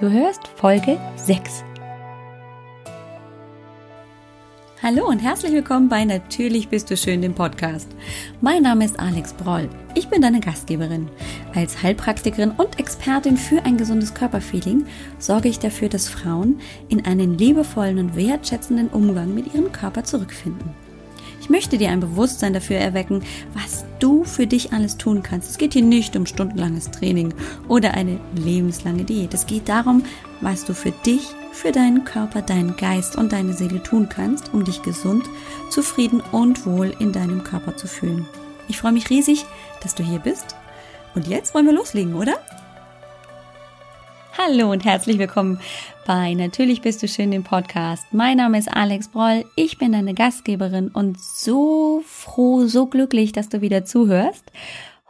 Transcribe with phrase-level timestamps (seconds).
[0.00, 1.64] Du hörst Folge 6.
[4.80, 7.88] Hallo und herzlich willkommen bei Natürlich bist du schön, dem Podcast.
[8.40, 9.68] Mein Name ist Alex Broll.
[9.96, 11.08] Ich bin deine Gastgeberin.
[11.52, 14.86] Als Heilpraktikerin und Expertin für ein gesundes Körperfeeling
[15.18, 20.76] sorge ich dafür, dass Frauen in einen liebevollen und wertschätzenden Umgang mit ihrem Körper zurückfinden.
[21.48, 23.22] Ich möchte dir ein Bewusstsein dafür erwecken,
[23.54, 25.48] was du für dich alles tun kannst.
[25.48, 27.32] Es geht hier nicht um stundenlanges Training
[27.68, 29.32] oder eine lebenslange Diät.
[29.32, 30.02] Es geht darum,
[30.42, 34.62] was du für dich, für deinen Körper, deinen Geist und deine Seele tun kannst, um
[34.62, 35.24] dich gesund,
[35.70, 38.26] zufrieden und wohl in deinem Körper zu fühlen.
[38.68, 39.46] Ich freue mich riesig,
[39.82, 40.54] dass du hier bist.
[41.14, 42.34] Und jetzt wollen wir loslegen, oder?
[44.40, 45.58] Hallo und herzlich willkommen
[46.06, 48.04] bei Natürlich bist du schön, dem Podcast.
[48.12, 53.48] Mein Name ist Alex Broll, ich bin deine Gastgeberin und so froh, so glücklich, dass
[53.48, 54.44] du wieder zuhörst.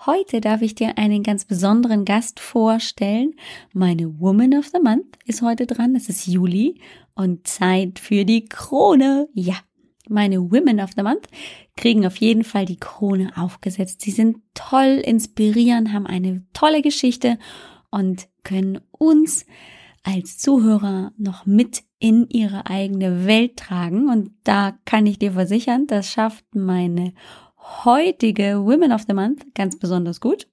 [0.06, 3.34] Heute darf ich dir einen ganz besonderen Gast vorstellen.
[3.74, 5.94] Meine Woman of the Month ist heute dran.
[5.94, 6.80] Es ist Juli
[7.14, 9.28] und Zeit für die Krone.
[9.34, 9.56] Ja,
[10.08, 11.26] meine Women of the Month
[11.76, 14.00] kriegen auf jeden Fall die Krone aufgesetzt.
[14.00, 17.38] Sie sind toll, inspirieren, haben eine tolle Geschichte
[17.90, 19.46] und können uns
[20.02, 24.08] als Zuhörer noch mit in ihre eigene Welt tragen.
[24.08, 27.12] Und da kann ich dir versichern, das schafft meine
[27.84, 30.48] heutige Women of the Month ganz besonders gut.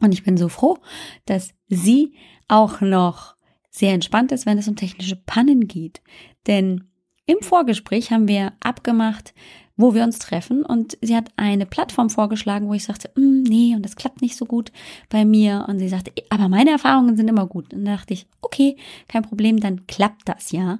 [0.00, 0.78] Und ich bin so froh,
[1.26, 2.14] dass sie
[2.48, 3.36] auch noch
[3.70, 6.02] sehr entspannt ist, wenn es um technische Pannen geht.
[6.46, 6.84] Denn
[7.26, 9.34] im Vorgespräch haben wir abgemacht,
[9.76, 10.64] wo wir uns treffen.
[10.64, 14.36] Und sie hat eine Plattform vorgeschlagen, wo ich sagte, mm, nee, und das klappt nicht
[14.36, 14.72] so gut
[15.08, 15.66] bei mir.
[15.68, 17.72] Und sie sagte, aber meine Erfahrungen sind immer gut.
[17.72, 18.76] Und da dachte ich, okay,
[19.08, 20.78] kein Problem, dann klappt das ja.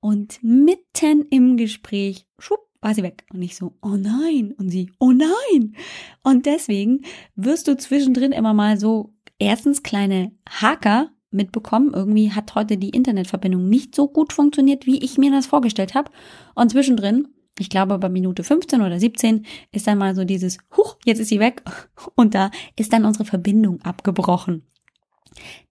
[0.00, 3.24] Und mitten im Gespräch, schwupp, war sie weg.
[3.32, 4.54] Und ich so, oh nein.
[4.58, 5.74] Und sie, oh nein.
[6.22, 7.02] Und deswegen
[7.34, 11.92] wirst du zwischendrin immer mal so erstens kleine Haker mitbekommen.
[11.92, 16.10] Irgendwie hat heute die Internetverbindung nicht so gut funktioniert, wie ich mir das vorgestellt habe.
[16.54, 20.96] Und zwischendrin ich glaube, bei Minute 15 oder 17 ist dann mal so dieses, huch,
[21.04, 21.62] jetzt ist sie weg.
[22.16, 24.64] Und da ist dann unsere Verbindung abgebrochen.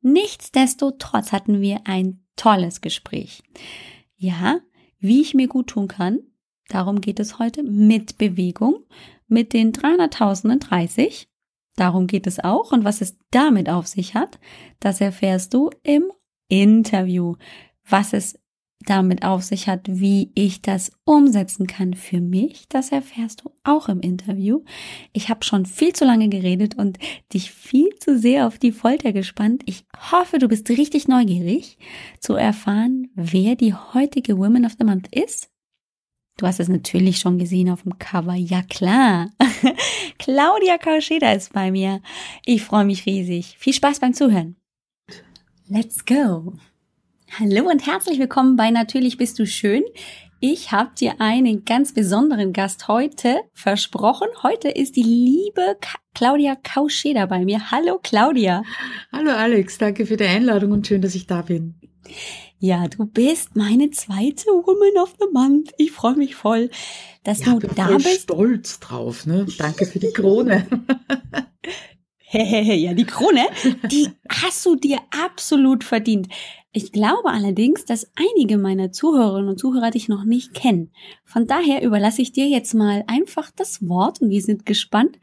[0.01, 3.43] Nichtsdestotrotz hatten wir ein tolles Gespräch.
[4.15, 4.59] Ja,
[4.99, 6.19] wie ich mir gut tun kann,
[6.69, 8.85] darum geht es heute mit Bewegung,
[9.27, 11.27] mit den 300.030.
[11.75, 12.71] Darum geht es auch.
[12.71, 14.39] Und was es damit auf sich hat,
[14.79, 16.11] das erfährst du im
[16.47, 17.35] Interview.
[17.87, 18.39] Was es
[18.85, 23.89] damit auf sich hat, wie ich das umsetzen kann für mich, das erfährst du auch
[23.89, 24.63] im Interview.
[25.13, 26.99] Ich habe schon viel zu lange geredet und
[27.33, 29.63] dich viel zu sehr auf die Folter gespannt.
[29.65, 31.77] Ich hoffe, du bist richtig neugierig
[32.19, 35.52] zu erfahren, wer die heutige Women of the Month ist.
[36.37, 38.33] Du hast es natürlich schon gesehen auf dem Cover.
[38.33, 39.29] Ja klar.
[40.17, 42.01] Claudia Kauscheda ist bei mir.
[42.43, 43.55] Ich freue mich riesig.
[43.59, 44.55] Viel Spaß beim Zuhören.
[45.69, 46.53] Let's go.
[47.39, 49.83] Hallo und herzlich willkommen bei Natürlich bist du schön.
[50.39, 54.27] Ich habe dir einen ganz besonderen Gast heute versprochen.
[54.41, 55.77] Heute ist die liebe
[56.15, 57.71] Claudia Kauscheder bei mir.
[57.71, 58.63] Hallo Claudia.
[59.11, 61.75] Hallo Alex, danke für die Einladung und schön, dass ich da bin.
[62.63, 65.73] Ja, du bist meine zweite Woman of the Month.
[65.77, 66.69] Ich freue mich voll,
[67.25, 68.21] dass ja, du da voll bist.
[68.21, 69.45] stolz drauf, ne?
[69.57, 70.65] Danke für die Krone.
[72.31, 73.47] ja, die Krone,
[73.91, 76.29] die hast du dir absolut verdient.
[76.71, 80.93] Ich glaube allerdings, dass einige meiner Zuhörerinnen und Zuhörer dich noch nicht kennen.
[81.25, 85.19] Von daher überlasse ich dir jetzt mal einfach das Wort und wir sind gespannt,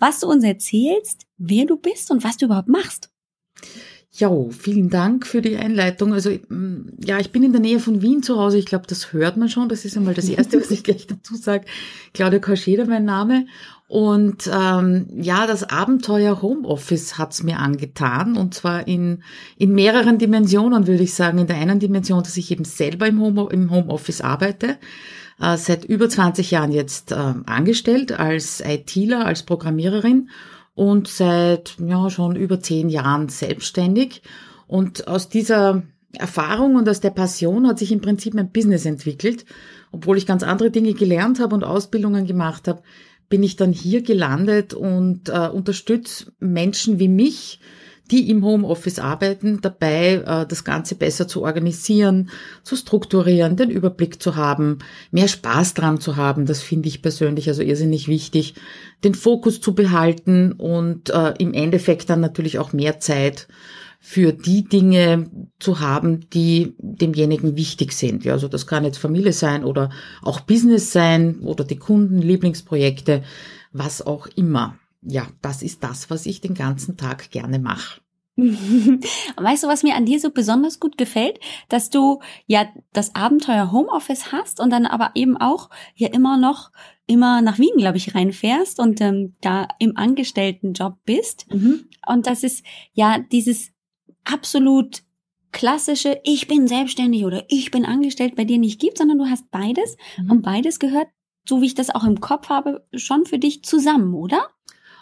[0.00, 3.12] was du uns erzählst, wer du bist und was du überhaupt machst.
[4.12, 6.12] Ja, vielen Dank für die Einleitung.
[6.12, 8.58] Also mm, ja, ich bin in der Nähe von Wien zu Hause.
[8.58, 9.68] Ich glaube, das hört man schon.
[9.68, 11.64] Das ist einmal das Erste, was ich gleich dazu sage.
[12.12, 13.46] Claudia Kauscheder mein Name.
[13.86, 19.24] Und ähm, ja, das Abenteuer Homeoffice hat's mir angetan und zwar in,
[19.58, 21.38] in mehreren Dimensionen, würde ich sagen.
[21.38, 24.78] In der einen Dimension, dass ich eben selber im, Home, im Homeoffice arbeite,
[25.40, 27.16] äh, seit über 20 Jahren jetzt äh,
[27.46, 30.30] angestellt als ITler, als Programmiererin
[30.80, 34.22] und seit ja schon über zehn Jahren selbstständig.
[34.66, 35.82] Und aus dieser
[36.14, 39.44] Erfahrung und aus der Passion hat sich im Prinzip mein Business entwickelt,
[39.92, 42.82] obwohl ich ganz andere Dinge gelernt habe und Ausbildungen gemacht habe
[43.28, 47.60] bin ich dann hier gelandet und äh, unterstütze Menschen wie mich,
[48.10, 52.30] die im Homeoffice arbeiten, dabei äh, das Ganze besser zu organisieren,
[52.62, 54.78] zu strukturieren, den Überblick zu haben,
[55.10, 56.46] mehr Spaß dran zu haben.
[56.46, 58.54] Das finde ich persönlich also irrsinnig wichtig,
[59.04, 63.48] den Fokus zu behalten und äh, im Endeffekt dann natürlich auch mehr Zeit
[64.02, 68.24] für die Dinge zu haben, die demjenigen wichtig sind.
[68.24, 69.90] Ja, also das kann jetzt Familie sein oder
[70.22, 73.22] auch Business sein oder die Kunden, Lieblingsprojekte,
[73.72, 74.78] was auch immer.
[75.02, 77.99] Ja, das ist das, was ich den ganzen Tag gerne mache.
[79.36, 81.38] weißt du, was mir an dir so besonders gut gefällt?
[81.68, 86.70] Dass du ja das Abenteuer Homeoffice hast und dann aber eben auch ja immer noch
[87.06, 91.46] immer nach Wien, glaube ich, reinfährst und ähm, da im Angestelltenjob bist.
[91.52, 91.88] Mhm.
[92.06, 93.72] Und das ist ja dieses
[94.24, 95.02] absolut
[95.52, 99.50] klassische, ich bin selbstständig oder ich bin angestellt bei dir nicht gibt, sondern du hast
[99.50, 100.30] beides mhm.
[100.30, 101.08] und beides gehört,
[101.48, 104.46] so wie ich das auch im Kopf habe, schon für dich zusammen, oder?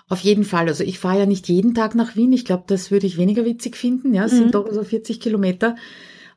[0.09, 0.69] Auf jeden Fall.
[0.69, 2.33] Also ich fahre ja nicht jeden Tag nach Wien.
[2.33, 4.15] Ich glaube, das würde ich weniger witzig finden.
[4.15, 4.37] Ja, es mhm.
[4.37, 5.77] sind doch so 40 Kilometer.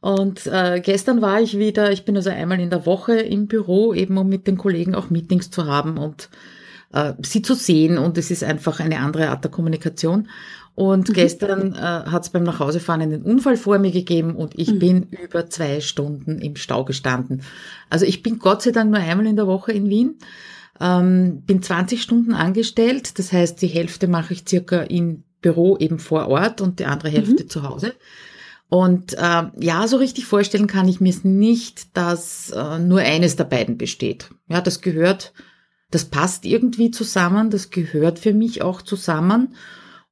[0.01, 3.94] Und äh, gestern war ich wieder, ich bin also einmal in der Woche im Büro,
[3.94, 6.29] eben um mit den Kollegen auch Meetings zu haben und
[6.91, 7.97] äh, sie zu sehen.
[7.97, 10.27] Und es ist einfach eine andere Art der Kommunikation.
[10.75, 11.13] Und mhm.
[11.13, 14.79] gestern äh, hat es beim Nachhausefahren einen Unfall vor mir gegeben und ich mhm.
[14.79, 17.44] bin über zwei Stunden im Stau gestanden.
[17.89, 20.15] Also ich bin Gott sei Dank nur einmal in der Woche in Wien.
[20.81, 26.00] Ähm, bin 20 Stunden angestellt, das heißt, die Hälfte mache ich circa im Büro eben
[26.00, 27.50] vor Ort und die andere Hälfte mhm.
[27.50, 27.94] zu Hause.
[28.68, 33.36] Und äh, ja, so richtig vorstellen kann ich mir es nicht, dass äh, nur eines
[33.36, 34.30] der beiden besteht.
[34.48, 35.33] Ja, das gehört,
[35.92, 39.56] das passt irgendwie zusammen, das gehört für mich auch zusammen.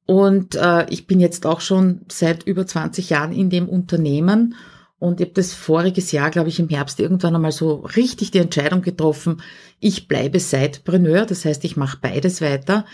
[0.04, 4.54] Und äh, ich bin jetzt auch schon seit über 20 Jahren in dem Unternehmen
[5.00, 8.38] und ich habe das voriges Jahr, glaube ich, im Herbst irgendwann einmal so richtig die
[8.38, 9.40] Entscheidung getroffen,
[9.80, 12.84] ich bleibe Sidepreneur, das heißt, ich mache beides weiter.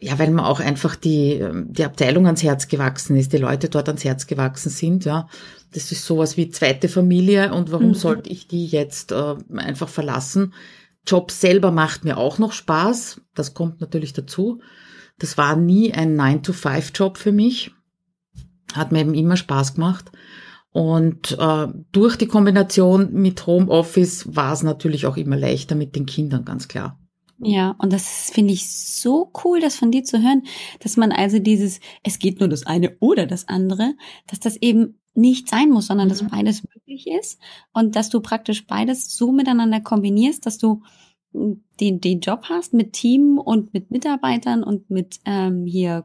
[0.00, 3.88] Ja, weil mir auch einfach die, die Abteilung ans Herz gewachsen ist, die Leute dort
[3.88, 5.28] ans Herz gewachsen sind, ja.
[5.74, 7.94] Das ist sowas wie zweite Familie und warum mhm.
[7.94, 10.54] sollte ich die jetzt äh, einfach verlassen?
[11.06, 14.62] Job selber macht mir auch noch Spaß, das kommt natürlich dazu.
[15.18, 17.72] Das war nie ein 9-to-5-Job für mich,
[18.72, 20.10] hat mir eben immer Spaß gemacht.
[20.72, 26.06] Und äh, durch die Kombination mit Homeoffice war es natürlich auch immer leichter mit den
[26.06, 26.98] Kindern, ganz klar.
[27.42, 30.42] Ja, und das finde ich so cool, das von dir zu hören,
[30.80, 33.94] dass man also dieses, es geht nur das eine oder das andere,
[34.26, 36.28] dass das eben nicht sein muss, sondern dass mhm.
[36.28, 37.40] beides möglich ist
[37.72, 40.82] und dass du praktisch beides so miteinander kombinierst, dass du
[41.32, 46.04] hm, den, den Job hast mit Team und mit Mitarbeitern und mit ähm, hier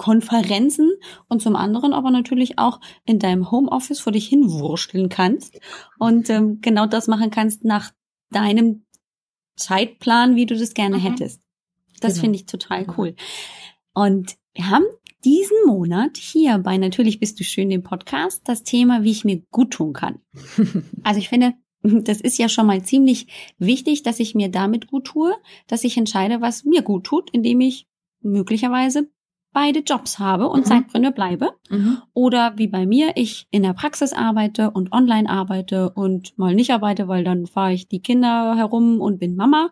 [0.00, 0.90] Konferenzen
[1.28, 5.60] und zum anderen aber natürlich auch in deinem Homeoffice vor dich hinwurschteln kannst
[5.98, 7.92] und ähm, genau das machen kannst nach
[8.30, 8.86] deinem
[9.56, 11.02] Zeitplan, wie du das gerne mhm.
[11.02, 11.42] hättest.
[12.00, 12.22] Das genau.
[12.22, 12.94] finde ich total mhm.
[12.96, 13.14] cool.
[13.92, 14.86] Und wir haben
[15.22, 19.42] diesen Monat hier bei Natürlich bist du schön dem Podcast das Thema, wie ich mir
[19.50, 20.20] gut tun kann.
[21.02, 23.26] Also ich finde, das ist ja schon mal ziemlich
[23.58, 25.34] wichtig, dass ich mir damit gut tue,
[25.66, 27.86] dass ich entscheide, was mir gut tut, indem ich
[28.22, 29.10] möglicherweise
[29.52, 30.64] beide Jobs habe und mhm.
[30.64, 31.52] Zeitgründe bleibe.
[31.68, 31.98] Mhm.
[32.14, 36.70] Oder wie bei mir, ich in der Praxis arbeite und online arbeite und mal nicht
[36.72, 39.70] arbeite, weil dann fahre ich die Kinder herum und bin Mama.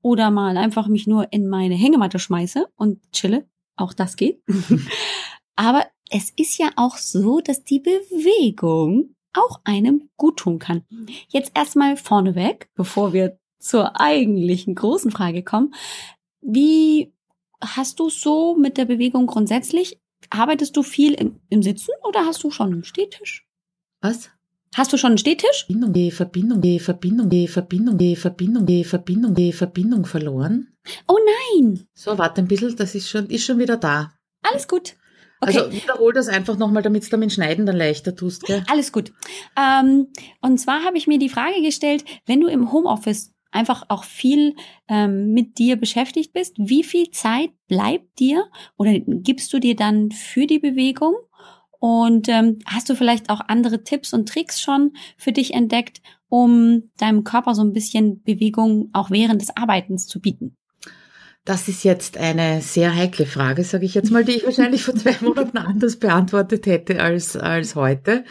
[0.00, 3.46] Oder mal einfach mich nur in meine Hängematte schmeiße und chille.
[3.76, 4.42] Auch das geht.
[5.56, 10.82] Aber es ist ja auch so, dass die Bewegung auch einem gut tun kann.
[11.28, 15.72] Jetzt erstmal vorneweg, bevor wir zur eigentlichen großen Frage kommen.
[16.40, 17.14] Wie
[17.62, 19.98] hast du so mit der Bewegung grundsätzlich?
[20.30, 23.46] Arbeitest du viel im, im Sitzen oder hast du schon einen Stehtisch?
[24.00, 24.30] Was?
[24.74, 25.66] Hast du schon einen Stehtisch?
[25.66, 30.68] Verbindung, die Verbindung, die Verbindung, die Verbindung, die Verbindung, die Verbindung, die Verbindung verloren.
[31.06, 31.18] Oh
[31.58, 31.86] nein!
[31.94, 34.14] So, warte ein bisschen, das ist schon, ist schon wieder da.
[34.42, 34.94] Alles gut.
[35.40, 35.58] Okay.
[35.58, 38.44] Also wiederhol das einfach nochmal, damit es damit Schneiden dann leichter tust.
[38.44, 38.64] Gell?
[38.68, 39.12] Alles gut.
[39.56, 40.08] Ähm,
[40.40, 44.56] und zwar habe ich mir die Frage gestellt, wenn du im Homeoffice einfach auch viel
[44.88, 48.44] ähm, mit dir beschäftigt bist, wie viel Zeit bleibt dir
[48.76, 51.14] oder gibst du dir dann für die Bewegung?
[51.78, 56.90] Und ähm, hast du vielleicht auch andere Tipps und Tricks schon für dich entdeckt, um
[56.96, 60.56] deinem Körper so ein bisschen Bewegung auch während des Arbeitens zu bieten?
[61.44, 64.94] Das ist jetzt eine sehr heikle Frage, sage ich jetzt mal, die ich wahrscheinlich vor
[64.94, 68.24] zwei Monaten anders beantwortet hätte als, als heute.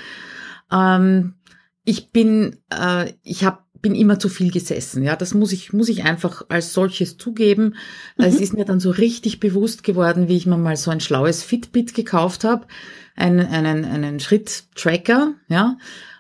[0.72, 1.36] Ähm,
[1.84, 5.04] ich bin, äh, ich habe bin immer zu viel gesessen.
[5.04, 7.76] Ja, das muss ich, muss ich einfach als solches zugeben.
[8.18, 8.26] Mhm.
[8.26, 11.44] Es ist mir dann so richtig bewusst geworden, wie ich mir mal so ein schlaues
[11.44, 12.68] Fitbit gekauft habe,
[13.16, 15.78] einen, einen, einen Schritt-Tracker, ja.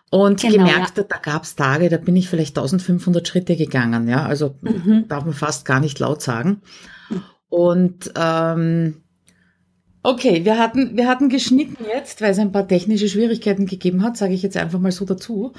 [0.10, 1.04] Und genau, gemerkt, ja.
[1.04, 4.26] da gab's Tage, da bin ich vielleicht 1500 Schritte gegangen, ja.
[4.26, 5.06] Also mhm.
[5.08, 6.62] darf man fast gar nicht laut sagen.
[7.48, 9.04] Und ähm,
[10.04, 14.18] okay, wir hatten, wir hatten geschnitten jetzt, weil es ein paar technische Schwierigkeiten gegeben hat,
[14.18, 15.54] sage ich jetzt einfach mal so dazu.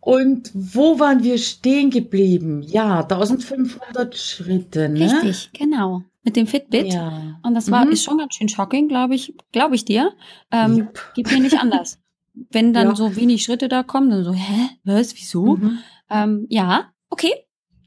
[0.00, 2.62] Und wo waren wir stehen geblieben?
[2.62, 5.12] Ja, 1500 Schritte, ne?
[5.22, 6.02] Richtig, genau.
[6.22, 6.92] Mit dem Fitbit.
[6.92, 7.38] Ja.
[7.42, 7.92] Und das war, mhm.
[7.92, 10.12] ist schon ganz schön shocking, glaube ich, glaube ich dir.
[10.50, 11.12] Ähm, yep.
[11.14, 11.98] Geht mir nicht anders.
[12.50, 12.94] Wenn dann ja.
[12.94, 15.56] so wenig Schritte da kommen, dann so, hä, was, wieso?
[15.56, 15.78] Mhm.
[16.10, 17.32] Ähm, ja, okay.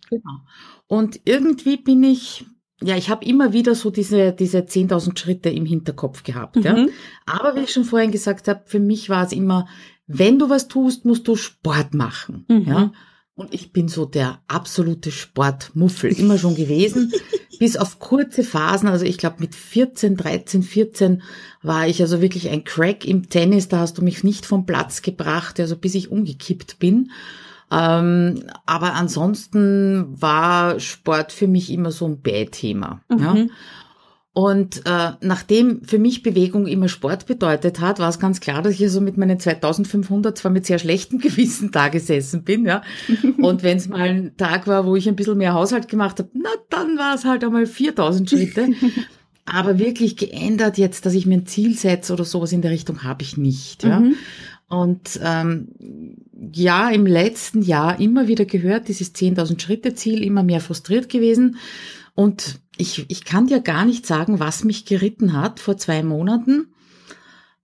[0.10, 0.42] Genau.
[0.88, 2.46] Und irgendwie bin ich
[2.84, 6.56] ja, ich habe immer wieder so diese, diese 10.000 Schritte im Hinterkopf gehabt.
[6.56, 6.64] Mhm.
[6.64, 6.86] Ja.
[7.28, 9.68] Aber wie ich schon vorhin gesagt habe, für mich war es immer,
[10.18, 12.46] wenn du was tust, musst du Sport machen.
[12.48, 12.66] Mhm.
[12.68, 12.92] Ja.
[13.34, 17.12] Und ich bin so der absolute Sportmuffel immer schon gewesen,
[17.60, 18.90] bis auf kurze Phasen.
[18.90, 21.22] Also ich glaube mit 14, 13, 14
[21.64, 23.68] war ich also wirklich ein Crack im Tennis.
[23.68, 27.12] Da hast du mich nicht vom Platz gebracht, also bis ich umgekippt bin.
[27.72, 33.02] Ähm, aber ansonsten war Sport für mich immer so ein Bad-Thema.
[33.10, 33.20] Mhm.
[33.20, 33.46] Ja.
[34.34, 38.76] Und äh, nachdem für mich Bewegung immer Sport bedeutet hat, war es ganz klar, dass
[38.76, 42.82] ich also mit meinen 2500 zwar mit sehr schlechtem Gewissen da gesessen bin, ja.
[43.40, 46.30] Und wenn es mal ein Tag war, wo ich ein bisschen mehr Haushalt gemacht habe,
[46.34, 48.70] na dann war es halt einmal 4000 Schritte.
[49.46, 53.04] Aber wirklich geändert jetzt, dass ich mir ein Ziel setze oder sowas in der Richtung,
[53.04, 54.00] habe ich nicht, ja.
[54.00, 54.16] Mhm.
[54.70, 55.68] Und ähm,
[56.54, 61.58] ja, im letzten Jahr immer wieder gehört, dieses 10.000 Schritte Ziel, immer mehr frustriert gewesen.
[62.16, 66.68] Und ich, ich kann dir gar nicht sagen, was mich geritten hat vor zwei Monaten.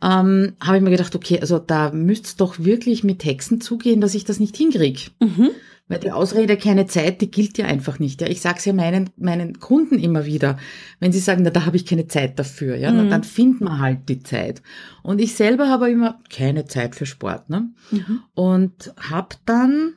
[0.02, 4.00] Ähm, habe ich mir gedacht, okay, also da müsste es doch wirklich mit Hexen zugehen,
[4.00, 5.10] dass ich das nicht hinkriege.
[5.20, 5.50] Mhm.
[5.88, 8.22] Weil die Ausrede keine Zeit, die gilt ja einfach nicht.
[8.22, 10.60] Ja, ich sage es ja meinen, meinen Kunden immer wieder,
[11.00, 12.98] wenn sie sagen, na, da habe ich keine Zeit dafür, ja, mhm.
[12.98, 14.62] na, dann findet man halt die Zeit.
[15.02, 17.70] Und ich selber habe immer keine Zeit für Sport, ne?
[17.92, 18.20] Mhm.
[18.36, 19.94] Und habe dann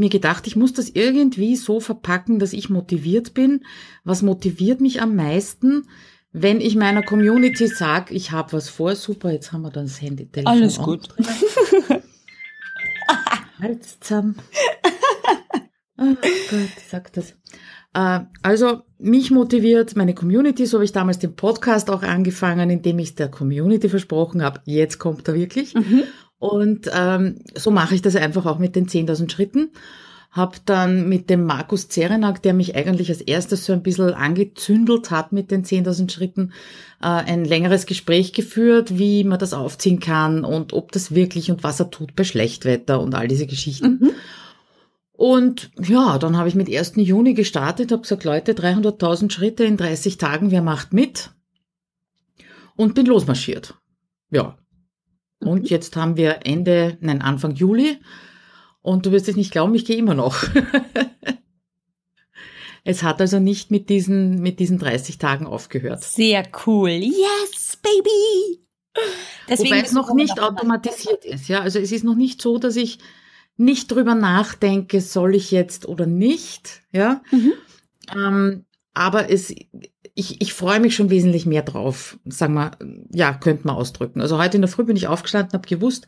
[0.00, 3.64] mir gedacht, ich muss das irgendwie so verpacken, dass ich motiviert bin.
[4.02, 5.86] Was motiviert mich am meisten?
[6.32, 10.00] Wenn ich meiner Community sage, ich habe was vor, super, jetzt haben wir dann das
[10.00, 10.26] Handy.
[10.26, 11.08] Telefon Alles gut.
[13.60, 14.36] halt zusammen.
[15.98, 16.14] Oh
[16.50, 17.34] Gott, sag das.
[17.94, 22.98] Äh, also mich motiviert meine Community, so habe ich damals den Podcast auch angefangen, indem
[22.98, 25.74] ich der Community versprochen habe, jetzt kommt er wirklich.
[25.74, 26.04] Mhm.
[26.40, 29.70] Und ähm, so mache ich das einfach auch mit den 10.000 Schritten.
[30.32, 35.10] Hab dann mit dem Markus Zerenak, der mich eigentlich als erstes so ein bisschen angezündelt
[35.10, 36.52] hat mit den 10.000 Schritten,
[37.02, 41.62] äh, ein längeres Gespräch geführt, wie man das aufziehen kann und ob das wirklich und
[41.62, 43.98] was er tut bei Schlechtwetter und all diese Geschichten.
[44.00, 44.10] Mhm.
[45.12, 46.94] Und ja, dann habe ich mit 1.
[46.96, 51.32] Juni gestartet, habe gesagt, Leute, 300.000 Schritte in 30 Tagen, wer macht mit?
[52.76, 53.74] Und bin losmarschiert.
[54.30, 54.56] Ja.
[55.40, 55.66] Und mhm.
[55.66, 57.98] jetzt haben wir Ende, nein, Anfang Juli
[58.82, 60.42] und du wirst es nicht glauben, ich gehe immer noch.
[62.84, 66.04] es hat also nicht mit diesen, mit diesen 30 Tagen aufgehört.
[66.04, 66.90] Sehr cool.
[66.90, 68.66] Yes, baby!
[69.48, 71.60] Deswegen Wobei es noch nicht automatisiert ist, ja.
[71.60, 72.98] Also es ist noch nicht so, dass ich
[73.56, 77.22] nicht drüber nachdenke, soll ich jetzt oder nicht, ja.
[77.30, 77.52] Mhm.
[78.14, 79.54] Ähm, aber es,
[80.20, 82.72] ich, ich freue mich schon wesentlich mehr drauf, sagen wir,
[83.10, 84.20] ja, könnte man ausdrücken.
[84.20, 86.06] Also heute in der Früh bin ich aufgestanden, habe gewusst,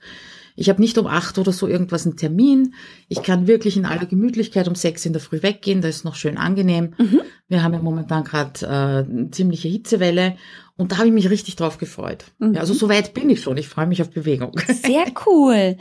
[0.55, 2.75] ich habe nicht um acht oder so irgendwas einen Termin.
[3.09, 5.81] Ich kann wirklich in aller Gemütlichkeit um sechs in der Früh weggehen.
[5.81, 6.93] Das ist noch schön angenehm.
[6.99, 7.23] Mhm.
[7.49, 10.37] Wir haben ja momentan gerade äh, ziemliche Hitzewelle
[10.77, 12.27] und da habe ich mich richtig drauf gefreut.
[12.39, 12.55] Mhm.
[12.55, 13.57] Ja, also so weit bin ich schon.
[13.57, 14.53] Ich freue mich auf Bewegung.
[14.67, 15.79] Sehr cool.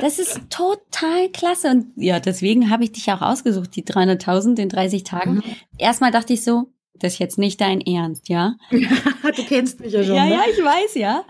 [0.00, 1.68] Das ist total klasse.
[1.68, 5.34] Und ja, deswegen habe ich dich auch ausgesucht, die 300.000 in 30 Tagen.
[5.34, 5.42] Mhm.
[5.76, 8.56] Erstmal dachte ich so, das ist jetzt nicht dein Ernst, ja?
[8.70, 10.16] du kennst mich ja schon.
[10.16, 10.32] Ja, ne?
[10.32, 11.24] ja, ich weiß, ja.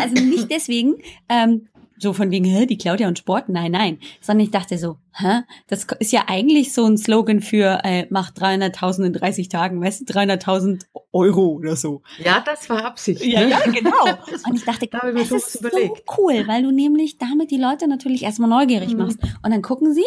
[0.00, 0.96] Also nicht deswegen.
[1.28, 1.68] Ähm,
[1.98, 3.48] so von wegen, hä, die Claudia und Sport?
[3.48, 3.98] Nein, nein.
[4.20, 8.40] Sondern ich dachte so, hä, das ist ja eigentlich so ein Slogan für äh, macht
[8.40, 12.02] 300.000 in 30 Tagen, weißt du, 300.000 Euro oder so.
[12.18, 13.24] Ja, das war Absicht.
[13.24, 13.50] Ja, ne?
[13.50, 14.04] ja, genau.
[14.48, 16.02] Und ich dachte, da das ist überlegt.
[16.06, 18.98] so cool, weil du nämlich damit die Leute natürlich erstmal neugierig mhm.
[18.98, 19.18] machst.
[19.42, 20.04] Und dann gucken sie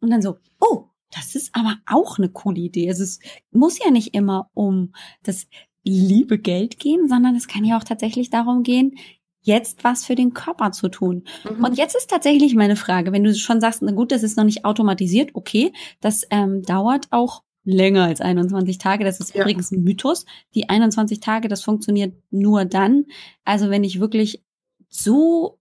[0.00, 2.88] und dann so, oh, das ist aber auch eine coole Idee.
[2.88, 5.46] Also es muss ja nicht immer um das
[5.84, 8.96] liebe Geld gehen, sondern es kann ja auch tatsächlich darum gehen,
[9.40, 11.24] jetzt was für den Körper zu tun.
[11.48, 11.64] Mhm.
[11.64, 14.44] Und jetzt ist tatsächlich meine Frage, wenn du schon sagst, na gut, das ist noch
[14.44, 19.04] nicht automatisiert, okay, das ähm, dauert auch länger als 21 Tage.
[19.04, 19.42] Das ist ja.
[19.42, 20.24] übrigens ein Mythos.
[20.54, 23.06] Die 21 Tage, das funktioniert nur dann,
[23.44, 24.42] also wenn ich wirklich
[24.88, 25.57] so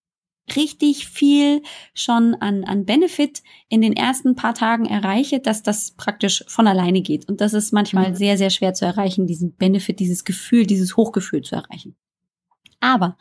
[0.56, 1.62] richtig viel
[1.94, 7.01] schon an, an Benefit in den ersten paar Tagen erreiche, dass das praktisch von alleine
[7.01, 7.27] geht.
[7.27, 8.16] Und das ist manchmal mhm.
[8.16, 11.96] sehr, sehr schwer zu erreichen, diesen Benefit, dieses Gefühl, dieses Hochgefühl zu erreichen.
[12.80, 13.18] Aber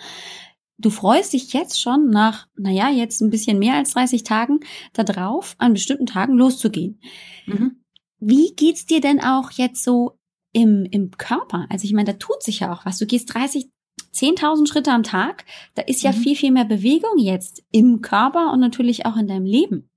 [0.79, 4.61] du freust dich jetzt schon nach, naja, jetzt ein bisschen mehr als 30 Tagen
[4.93, 7.01] darauf, an bestimmten Tagen loszugehen.
[7.47, 7.83] Mhm.
[8.19, 10.19] Wie geht's dir denn auch jetzt so
[10.53, 11.67] im, im Körper?
[11.71, 12.99] Also ich meine, da tut sich ja auch was.
[12.99, 13.71] Du gehst 30,
[14.15, 15.45] 10.000 Schritte am Tag.
[15.75, 16.17] Da ist ja mhm.
[16.17, 19.91] viel, viel mehr Bewegung jetzt im Körper und natürlich auch in deinem Leben.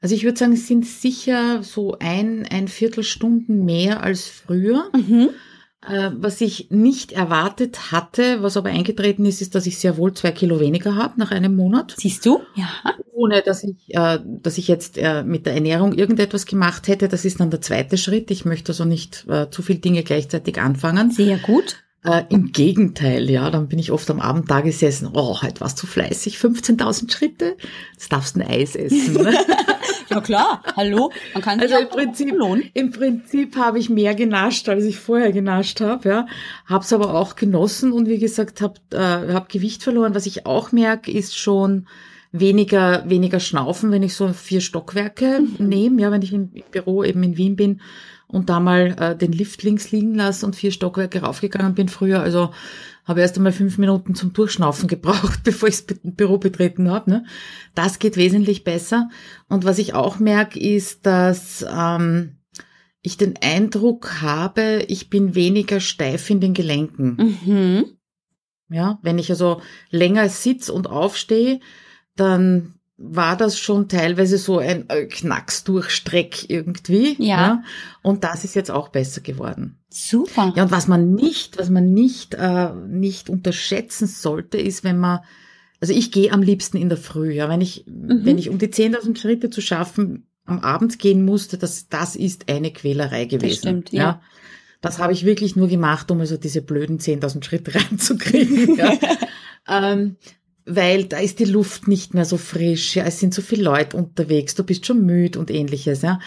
[0.00, 4.90] Also ich würde sagen, es sind sicher so ein, ein Viertelstunden mehr als früher.
[4.94, 5.30] Mhm.
[5.86, 10.12] Äh, was ich nicht erwartet hatte, was aber eingetreten ist, ist, dass ich sehr wohl
[10.14, 11.94] zwei Kilo weniger habe nach einem Monat.
[11.96, 12.40] Siehst du?
[12.54, 12.68] Ja.
[13.12, 17.08] Ohne dass ich, äh, dass ich jetzt äh, mit der Ernährung irgendetwas gemacht hätte.
[17.08, 18.30] Das ist dann der zweite Schritt.
[18.30, 21.10] Ich möchte also nicht äh, zu viele Dinge gleichzeitig anfangen.
[21.10, 21.76] Sehr gut.
[22.04, 25.82] Äh, Im Gegenteil, ja, dann bin ich oft am Abend da gesessen, oh, heute warst
[25.82, 27.56] du fleißig, 15.000 Schritte,
[27.92, 29.14] jetzt darfst du ein Eis essen.
[29.14, 29.34] Ne?
[30.10, 32.34] ja klar, hallo, man kann Also im Prinzip,
[32.74, 36.26] im Prinzip habe ich mehr genascht, als ich vorher genascht habe, ja,
[36.66, 40.14] habe es aber auch genossen und wie gesagt, habe äh, hab Gewicht verloren.
[40.14, 41.88] Was ich auch merke, ist schon
[42.30, 45.68] weniger weniger Schnaufen, wenn ich so vier Stockwerke mhm.
[45.68, 47.80] nehme, ja, wenn ich im Büro eben in Wien bin
[48.36, 52.20] und da mal äh, den Lift links liegen lasse und vier Stockwerke raufgegangen bin früher.
[52.20, 52.50] Also
[53.06, 57.10] habe erst einmal fünf Minuten zum Durchschnaufen gebraucht, bevor ich das Büro betreten habe.
[57.10, 57.24] Ne?
[57.74, 59.08] Das geht wesentlich besser.
[59.48, 62.36] Und was ich auch merke, ist, dass ähm,
[63.00, 67.38] ich den Eindruck habe, ich bin weniger steif in den Gelenken.
[67.46, 67.84] Mhm.
[68.68, 71.60] Ja, wenn ich also länger sitz und aufstehe,
[72.16, 77.16] dann war das schon teilweise so ein äh, Knacks durch Streck irgendwie.
[77.18, 77.26] Ja.
[77.26, 77.62] ja.
[78.02, 79.78] Und das ist jetzt auch besser geworden.
[79.90, 80.52] Super.
[80.56, 85.20] Ja, und was man nicht, was man nicht, äh, nicht unterschätzen sollte, ist, wenn man,
[85.80, 88.24] also ich gehe am liebsten in der Früh, ja, wenn ich, mhm.
[88.24, 92.48] wenn ich um die 10.000 Schritte zu schaffen am Abend gehen musste, das, das ist
[92.48, 93.48] eine Quälerei gewesen.
[93.48, 94.02] Das stimmt, ja.
[94.02, 94.22] ja.
[94.80, 98.76] Das habe ich wirklich nur gemacht, um also diese blöden 10.000 Schritte reinzukriegen.
[98.76, 98.92] ja.
[99.68, 100.16] ähm,
[100.66, 103.96] weil da ist die Luft nicht mehr so frisch, ja, es sind so viele Leute
[103.96, 106.18] unterwegs, du bist schon müde und ähnliches, ja.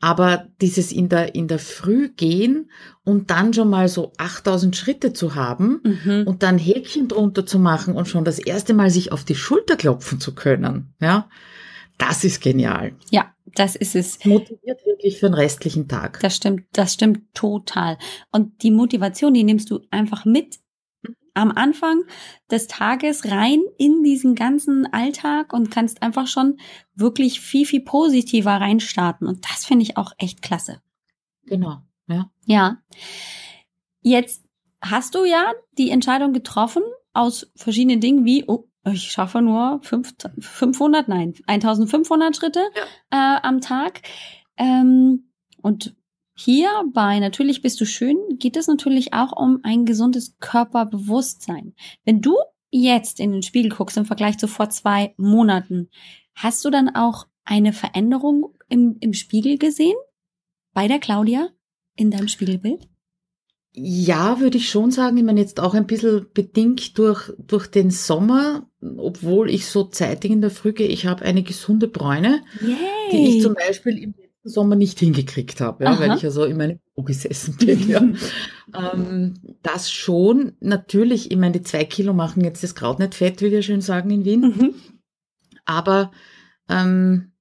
[0.00, 2.70] Aber dieses in der, in der Früh gehen
[3.04, 6.24] und dann schon mal so 8000 Schritte zu haben mhm.
[6.26, 9.76] und dann Häkchen drunter zu machen und schon das erste Mal sich auf die Schulter
[9.76, 11.28] klopfen zu können, ja.
[11.98, 12.92] Das ist genial.
[13.10, 14.24] Ja, das ist es.
[14.24, 16.20] Motiviert wirklich für den restlichen Tag.
[16.20, 17.98] Das stimmt, das stimmt total.
[18.30, 20.60] Und die Motivation, die nimmst du einfach mit
[21.38, 22.02] am Anfang
[22.50, 26.58] des Tages rein in diesen ganzen Alltag und kannst einfach schon
[26.94, 29.26] wirklich viel, viel positiver reinstarten.
[29.26, 30.82] Und das finde ich auch echt klasse.
[31.44, 31.78] Genau,
[32.08, 32.30] ja.
[32.44, 32.78] Ja.
[34.00, 34.44] Jetzt
[34.80, 41.08] hast du ja die Entscheidung getroffen aus verschiedenen Dingen wie, oh, ich schaffe nur 500,
[41.08, 42.62] nein, 1500 Schritte
[43.12, 43.36] ja.
[43.36, 44.02] äh, am Tag.
[44.56, 45.30] Ähm,
[45.62, 45.94] und
[46.40, 51.74] hier bei Natürlich bist du schön geht es natürlich auch um ein gesundes Körperbewusstsein.
[52.04, 52.36] Wenn du
[52.70, 55.90] jetzt in den Spiegel guckst im Vergleich zu vor zwei Monaten,
[56.34, 59.96] hast du dann auch eine Veränderung im, im Spiegel gesehen?
[60.72, 61.48] Bei der Claudia
[61.96, 62.88] in deinem Spiegelbild?
[63.72, 65.16] Ja, würde ich schon sagen.
[65.16, 70.30] Ich meine, jetzt auch ein bisschen bedingt durch, durch den Sommer, obwohl ich so zeitig
[70.30, 72.76] in der Früh gehe, ich habe eine gesunde Bräune, Yay.
[73.10, 74.14] die ich zum Beispiel im
[74.48, 77.88] Sommer nicht hingekriegt habe, ja, weil ich ja so in meinem Büro gesessen bin.
[77.88, 78.02] Ja.
[78.94, 83.42] ähm, das schon, natürlich, ich meine, die zwei Kilo machen jetzt das Kraut nicht fett,
[83.42, 84.40] wie wir schön sagen in Wien.
[84.40, 84.74] Mhm.
[85.64, 86.10] Aber
[86.68, 87.32] ähm,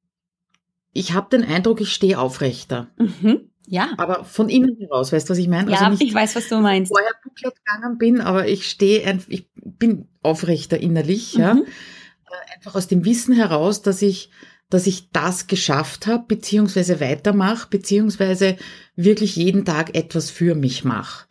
[0.93, 2.87] ich habe den Eindruck, ich stehe aufrechter.
[2.97, 3.49] Mhm.
[3.67, 3.89] Ja.
[3.97, 5.69] Aber von innen heraus, weißt du, was ich meine?
[5.71, 6.89] Ja, also ich weiß, was du meinst.
[6.91, 11.41] Vorher buckelt gegangen bin, aber ich stehe, ich bin aufrechter innerlich, mhm.
[11.41, 11.51] ja.
[11.51, 14.31] Äh, einfach aus dem Wissen heraus, dass ich
[14.69, 18.57] dass ich das geschafft habe, beziehungsweise weitermache, beziehungsweise
[18.95, 21.27] wirklich jeden Tag etwas für mich mache.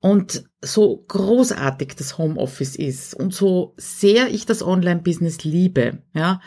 [0.00, 6.40] Und so großartig das Homeoffice ist und so sehr ich das Online-Business liebe, ja,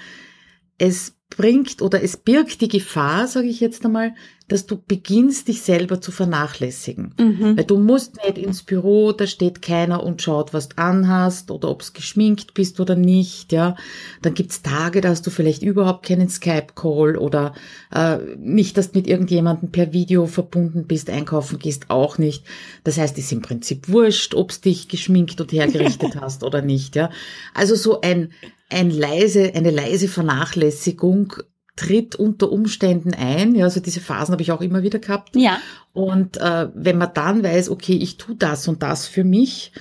[0.79, 4.15] es bringt oder es birgt die Gefahr, sage ich jetzt einmal,
[4.47, 7.13] dass du beginnst, dich selber zu vernachlässigen.
[7.17, 7.57] Mhm.
[7.57, 11.69] Weil du musst nicht ins Büro, da steht keiner und schaut, was du anhast oder
[11.69, 13.51] ob es geschminkt bist oder nicht.
[13.51, 13.75] Ja,
[14.21, 17.53] Dann gibt's Tage, da hast du vielleicht überhaupt keinen Skype-Call oder
[17.93, 22.43] äh, nicht, dass du mit irgendjemandem per Video verbunden bist, einkaufen gehst auch nicht.
[22.83, 26.95] Das heißt, es ist im Prinzip wurscht, ob dich geschminkt und hergerichtet hast oder nicht.
[26.95, 27.09] Ja,
[27.53, 28.29] Also so ein
[28.69, 31.35] ein leise, eine leise Vernachlässigung
[31.75, 33.55] tritt unter Umständen ein.
[33.55, 35.35] Ja, also diese Phasen habe ich auch immer wieder gehabt.
[35.35, 35.59] Ja.
[35.91, 39.71] Und äh, wenn man dann weiß, okay, ich tu das und das für mich,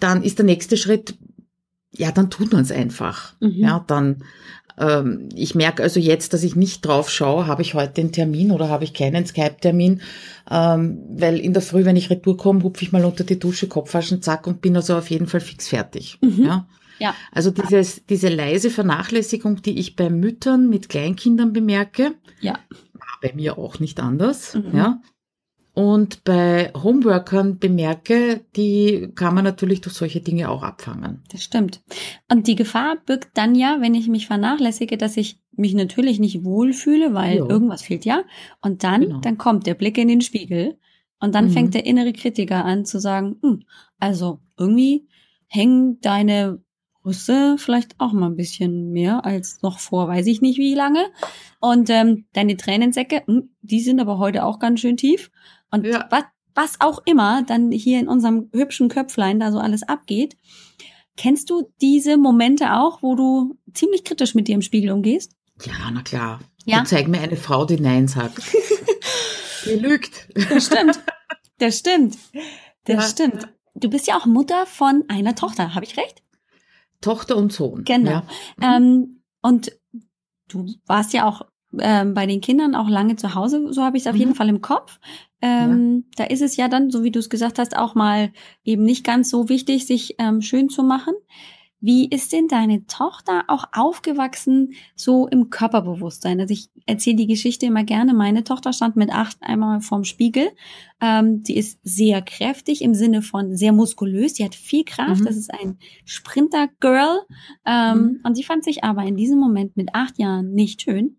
[0.00, 1.14] dann ist der nächste Schritt,
[1.92, 3.34] ja, dann tut man es einfach.
[3.40, 3.54] Mhm.
[3.56, 4.24] Ja, dann
[4.78, 8.50] ähm, ich merke also jetzt, dass ich nicht drauf schaue, habe ich heute einen Termin
[8.50, 10.02] oder habe ich keinen Skype-Termin,
[10.50, 13.68] ähm, weil in der Früh, wenn ich retour komme, hupfe ich mal unter die Dusche,
[13.68, 16.18] Kopfwaschen, zack und bin also auf jeden Fall fix fertig.
[16.20, 16.44] Mhm.
[16.44, 16.66] Ja.
[16.98, 17.14] Ja.
[17.32, 22.58] Also dieses, diese leise Vernachlässigung, die ich bei Müttern mit Kleinkindern bemerke, ja.
[22.92, 24.54] war bei mir auch nicht anders.
[24.54, 24.76] Mhm.
[24.76, 25.00] Ja.
[25.74, 31.22] Und bei Homeworkern bemerke, die kann man natürlich durch solche Dinge auch abfangen.
[31.30, 31.82] Das stimmt.
[32.32, 36.44] Und die Gefahr birgt dann ja, wenn ich mich vernachlässige, dass ich mich natürlich nicht
[36.44, 37.46] wohlfühle, weil ja.
[37.46, 38.24] irgendwas fehlt ja.
[38.62, 39.20] Und dann, genau.
[39.20, 40.78] dann kommt der Blick in den Spiegel
[41.20, 41.50] Und dann mhm.
[41.50, 43.64] fängt der innere Kritiker an zu sagen, hm,
[43.98, 45.08] also irgendwie
[45.46, 46.62] hängen deine
[47.06, 51.06] Brüste vielleicht auch mal ein bisschen mehr als noch vor, weiß ich nicht wie lange.
[51.60, 55.30] Und ähm, deine Tränensäcke, hm, die sind aber heute auch ganz schön tief.
[55.70, 56.08] Und ja.
[56.10, 56.24] was,
[56.56, 60.36] was auch immer dann hier in unserem hübschen Köpflein da so alles abgeht.
[61.16, 65.30] Kennst du diese Momente auch, wo du ziemlich kritisch mit dir im Spiegel umgehst?
[65.62, 66.40] Ja, na klar.
[66.64, 66.80] Ja?
[66.80, 68.42] Du zeig mir eine Frau, die Nein sagt.
[69.64, 70.28] die lügt.
[70.50, 70.98] Das stimmt.
[71.58, 72.18] Das stimmt.
[72.82, 73.02] Das ja.
[73.02, 73.48] stimmt.
[73.76, 76.25] Du bist ja auch Mutter von einer Tochter, habe ich recht?
[77.00, 77.84] Tochter und Sohn.
[77.84, 78.10] Genau.
[78.10, 78.76] Ja.
[78.76, 79.72] Ähm, und
[80.48, 81.42] du warst ja auch
[81.78, 84.20] ähm, bei den Kindern auch lange zu Hause, so habe ich es auf mhm.
[84.20, 84.98] jeden Fall im Kopf.
[85.42, 86.24] Ähm, ja.
[86.24, 88.32] Da ist es ja dann, so wie du es gesagt hast, auch mal
[88.64, 91.14] eben nicht ganz so wichtig, sich ähm, schön zu machen.
[91.80, 96.40] Wie ist denn deine Tochter auch aufgewachsen, so im Körperbewusstsein?
[96.40, 98.14] Also ich erzähle die Geschichte immer gerne.
[98.14, 100.50] Meine Tochter stand mit acht einmal vorm Spiegel.
[101.00, 104.34] Ähm, die ist sehr kräftig im Sinne von sehr muskulös.
[104.34, 105.20] Die hat viel Kraft.
[105.20, 105.26] Mhm.
[105.26, 107.20] Das ist ein Sprinter-Girl.
[107.66, 108.20] Ähm, mhm.
[108.24, 111.16] Und sie fand sich aber in diesem Moment mit acht Jahren nicht schön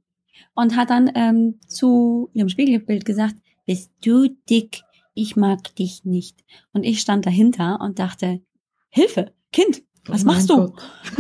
[0.56, 4.82] und hat dann ähm, zu ihrem Spiegelbild gesagt, bist du dick?
[5.14, 6.44] Ich mag dich nicht.
[6.74, 8.42] Und ich stand dahinter und dachte,
[8.90, 10.74] Hilfe, Kind, was oh machst du?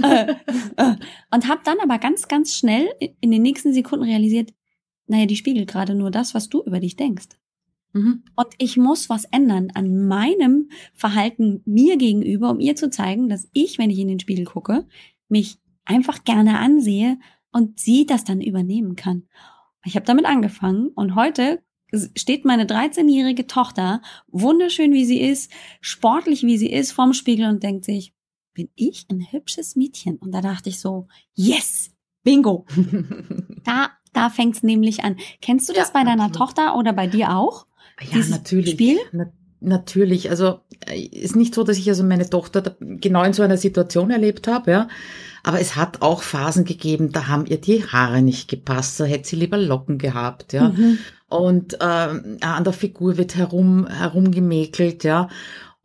[0.03, 0.35] äh,
[0.77, 0.95] äh,
[1.31, 2.87] und habe dann aber ganz, ganz schnell
[3.21, 4.53] in den nächsten Sekunden realisiert,
[5.07, 7.29] naja, die spiegelt gerade nur das, was du über dich denkst.
[7.93, 8.23] Mhm.
[8.35, 13.49] Und ich muss was ändern an meinem Verhalten mir gegenüber, um ihr zu zeigen, dass
[13.53, 14.85] ich, wenn ich in den Spiegel gucke,
[15.29, 17.17] mich einfach gerne ansehe
[17.51, 19.23] und sie das dann übernehmen kann.
[19.85, 21.63] Ich habe damit angefangen und heute
[22.15, 27.63] steht meine 13-jährige Tochter, wunderschön wie sie ist, sportlich wie sie ist, vorm Spiegel und
[27.63, 28.13] denkt sich,
[28.57, 30.17] bin ich ein hübsches Mädchen?
[30.17, 31.91] Und da dachte ich so, yes,
[32.23, 32.65] bingo.
[33.63, 35.17] da da fängt's nämlich an.
[35.41, 36.49] Kennst du das ja, bei deiner absolut.
[36.49, 37.67] Tochter oder bei dir auch?
[38.01, 38.71] Ja, natürlich.
[38.71, 38.97] Spiel?
[39.11, 40.31] Na, natürlich.
[40.31, 44.09] Also äh, ist nicht so, dass ich also meine Tochter genau in so einer Situation
[44.09, 44.87] erlebt habe, ja.
[45.43, 49.29] Aber es hat auch Phasen gegeben, da haben ihr die Haare nicht gepasst, da hätte
[49.29, 50.69] sie lieber Locken gehabt, ja.
[50.69, 50.97] Mhm.
[51.29, 55.29] Und äh, an der Figur wird herum herumgemäkelt, ja.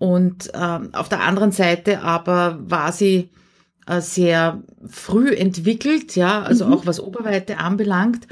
[0.03, 3.31] Und äh, auf der anderen Seite aber war sie
[3.87, 6.73] äh, sehr früh entwickelt, ja, also mhm.
[6.73, 8.27] auch was Oberweite anbelangt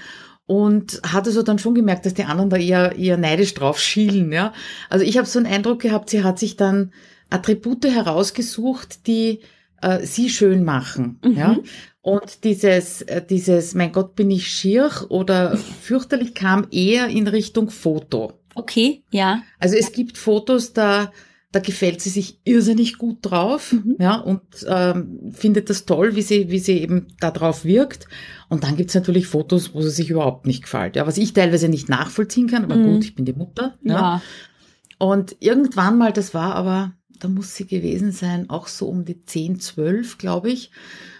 [0.46, 4.32] und hat also dann schon gemerkt, dass die anderen da eher, eher neidisch drauf schielen.
[4.32, 4.52] Ja?
[4.88, 6.92] Also ich habe so einen Eindruck gehabt, sie hat sich dann
[7.30, 9.38] Attribute herausgesucht, die
[9.80, 11.20] äh, sie schön machen.
[11.24, 11.36] Mhm.
[11.36, 11.56] Ja?
[12.00, 17.70] Und dieses, äh, dieses, mein Gott, bin ich schier oder fürchterlich kam eher in Richtung
[17.70, 18.32] Foto.
[18.56, 19.44] Okay, ja.
[19.60, 21.12] Also es gibt Fotos, da
[21.52, 23.96] da gefällt sie sich irrsinnig gut drauf, mhm.
[23.98, 28.06] ja, und ähm, findet das toll, wie sie, wie sie eben da drauf wirkt.
[28.48, 30.94] Und dann gibt's natürlich Fotos, wo sie sich überhaupt nicht gefällt.
[30.94, 32.94] Ja, was ich teilweise nicht nachvollziehen kann, aber mhm.
[32.94, 33.76] gut, ich bin die Mutter.
[33.82, 33.94] Ja.
[33.94, 34.22] ja.
[34.98, 39.20] Und irgendwann mal, das war aber, da muss sie gewesen sein, auch so um die
[39.20, 40.70] 10, 12, glaube ich,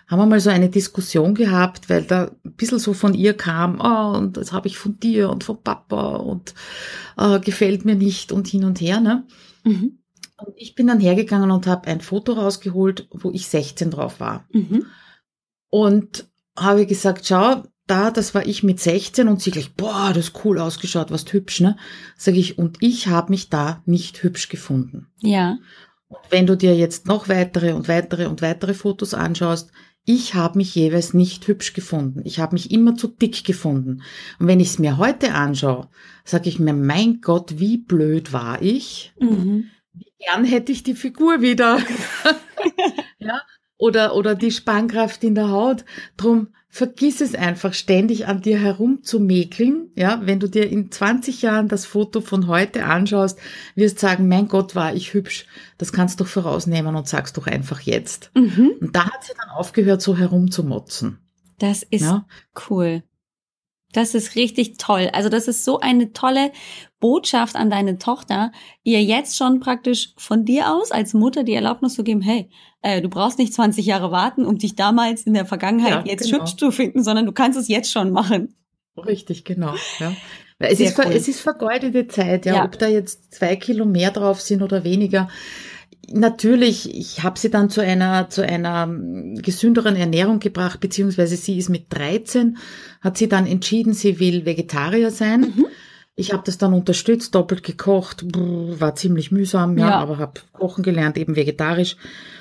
[0.07, 3.81] haben wir mal so eine Diskussion gehabt, weil da ein bisschen so von ihr kam,
[3.81, 6.55] oh, und das habe ich von dir und von Papa und
[7.17, 9.01] äh, gefällt mir nicht und hin und her.
[9.01, 9.25] Ne?
[9.65, 10.00] Mhm.
[10.45, 14.47] Und ich bin dann hergegangen und habe ein Foto rausgeholt, wo ich 16 drauf war.
[14.53, 14.87] Mhm.
[15.69, 20.29] Und habe gesagt, schau, da, das war ich mit 16 und sie gleich, boah, das
[20.29, 21.77] ist cool ausgeschaut, was hübsch, ne?
[22.17, 25.09] Sag ich, und ich habe mich da nicht hübsch gefunden.
[25.21, 25.59] Ja.
[26.09, 29.73] Und wenn du dir jetzt noch weitere und weitere und weitere Fotos anschaust,
[30.05, 32.23] ich habe mich jeweils nicht hübsch gefunden.
[32.25, 34.03] Ich habe mich immer zu dick gefunden.
[34.39, 35.89] Und wenn ich es mir heute anschaue,
[36.25, 39.13] sage ich mir, mein Gott, wie blöd war ich?
[39.21, 41.79] Mhm wie gern hätte ich die Figur wieder.
[43.19, 43.43] ja,
[43.77, 45.85] oder, oder die Spannkraft in der Haut.
[46.17, 49.91] Drum vergiss es einfach, ständig an dir herumzumäkeln.
[49.97, 53.39] Ja, wenn du dir in 20 Jahren das Foto von heute anschaust,
[53.75, 55.47] wirst sagen, mein Gott, war ich hübsch.
[55.79, 58.31] Das kannst du doch vorausnehmen und sagst doch einfach jetzt.
[58.35, 58.73] Mhm.
[58.81, 61.19] Und da hat sie dann aufgehört, so herumzumotzen.
[61.59, 62.27] Das ist ja?
[62.69, 63.03] cool.
[63.93, 65.11] Das ist richtig toll.
[65.13, 66.53] Also das ist so eine tolle
[67.01, 71.95] Botschaft an deine Tochter, ihr jetzt schon praktisch von dir aus als Mutter die Erlaubnis
[71.95, 72.51] zu geben, hey,
[72.83, 76.31] äh, du brauchst nicht 20 Jahre warten, um dich damals in der Vergangenheit ja, jetzt
[76.31, 76.41] genau.
[76.41, 78.55] hübsch zu finden, sondern du kannst es jetzt schon machen.
[78.97, 79.75] Richtig, genau.
[79.99, 80.13] Ja.
[80.59, 81.07] Es, ist, cool.
[81.11, 84.85] es ist vergeudete Zeit, ja, ja, ob da jetzt zwei Kilo mehr drauf sind oder
[84.85, 85.29] weniger
[86.09, 88.89] natürlich, ich habe sie dann zu einer, zu einer
[89.37, 92.59] gesünderen Ernährung gebracht, beziehungsweise sie ist mit 13,
[93.01, 95.41] hat sie dann entschieden, sie will Vegetarier sein.
[95.41, 95.67] Mhm.
[96.17, 99.99] Ich habe das dann unterstützt, doppelt gekocht, war ziemlich mühsam, ja, ja.
[100.01, 101.97] aber habe kochen gelernt, eben vegetarisch.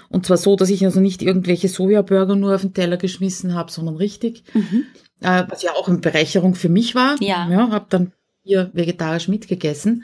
[0.09, 3.71] Und zwar so, dass ich also nicht irgendwelche Sojaburger nur auf den Teller geschmissen habe,
[3.71, 4.43] sondern richtig.
[4.53, 4.85] Mhm.
[5.21, 7.15] Äh, was ja auch eine Bereicherung für mich war.
[7.21, 7.47] Ja.
[7.49, 8.11] ja habe dann
[8.43, 10.03] hier vegetarisch mitgegessen.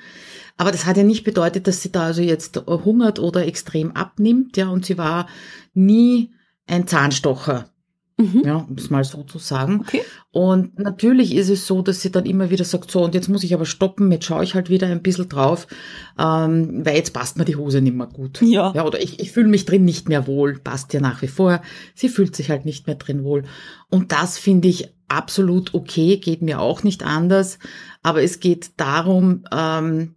[0.57, 4.57] Aber das hat ja nicht bedeutet, dass sie da also jetzt hungert oder extrem abnimmt,
[4.57, 5.27] ja, und sie war
[5.73, 6.31] nie
[6.67, 7.69] ein Zahnstocher.
[8.17, 8.43] Mhm.
[8.45, 9.81] Ja, um es mal so zu sagen.
[9.81, 10.01] Okay.
[10.31, 13.43] Und natürlich ist es so, dass sie dann immer wieder sagt, so, und jetzt muss
[13.43, 15.67] ich aber stoppen, jetzt schaue ich halt wieder ein bisschen drauf,
[16.17, 18.41] ähm, weil jetzt passt mir die Hose nicht mehr gut.
[18.41, 18.71] Ja.
[18.73, 21.61] ja oder ich, ich fühle mich drin nicht mehr wohl, passt ja nach wie vor.
[21.93, 23.43] Sie fühlt sich halt nicht mehr drin wohl.
[23.89, 27.59] Und das finde ich absolut okay, geht mir auch nicht anders.
[28.05, 30.13] Aber es geht darum, ähm,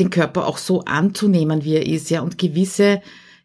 [0.00, 3.00] den Körper auch so anzunehmen, wie er ist, ja, und gewisse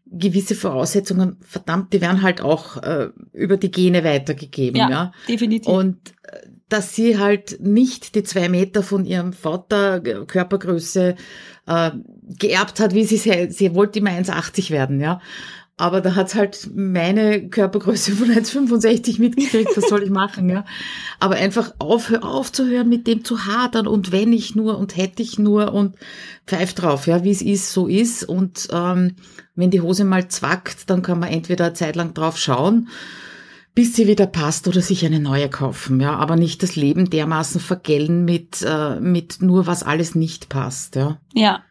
[0.06, 4.80] gewisse Voraussetzungen, verdammt, die werden halt auch äh, über die Gene weitergegeben.
[4.80, 5.72] Ja, ja, definitiv.
[5.72, 11.16] Und äh, dass sie halt nicht die zwei Meter von ihrem Vater Körpergröße
[11.68, 11.92] äh,
[12.40, 15.22] geerbt hat, wie sie sie wollte immer 1,80 werden, ja.
[15.76, 19.76] Aber da hat's halt meine Körpergröße von 1,65 mitgekriegt.
[19.76, 20.66] Was soll ich machen, ja?
[21.20, 25.40] Aber einfach auf, aufzuhören, mit dem zu hadern und wenn ich nur und hätte ich
[25.40, 25.96] nur und
[26.46, 28.24] pfeift drauf, ja, wie es ist, so ist.
[28.24, 29.16] Und ähm,
[29.56, 32.90] wenn die Hose mal zwackt, dann kann man entweder eine Zeit lang drauf schauen,
[33.74, 36.16] bis sie wieder passt oder sich eine neue kaufen, ja.
[36.16, 41.20] Aber nicht das Leben dermaßen vergällen mit, äh, mit nur, was alles nicht passt, ja.
[41.34, 41.64] Ja,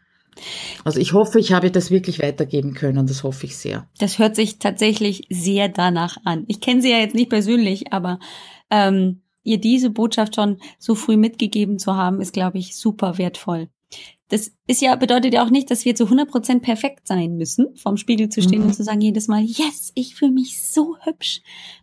[0.83, 3.87] also ich hoffe, ich habe das wirklich weitergeben können, das hoffe ich sehr.
[3.99, 6.45] Das hört sich tatsächlich sehr danach an.
[6.47, 8.19] Ich kenne sie ja jetzt nicht persönlich, aber
[8.69, 13.69] ähm, ihr diese Botschaft schon so früh mitgegeben zu haben, ist, glaube ich, super wertvoll.
[14.29, 17.75] Das ist ja, bedeutet ja auch nicht, dass wir zu 100 Prozent perfekt sein müssen,
[17.75, 18.67] vorm Spiegel zu stehen mhm.
[18.67, 21.41] und zu sagen jedes Mal, yes, ich fühle mich so hübsch.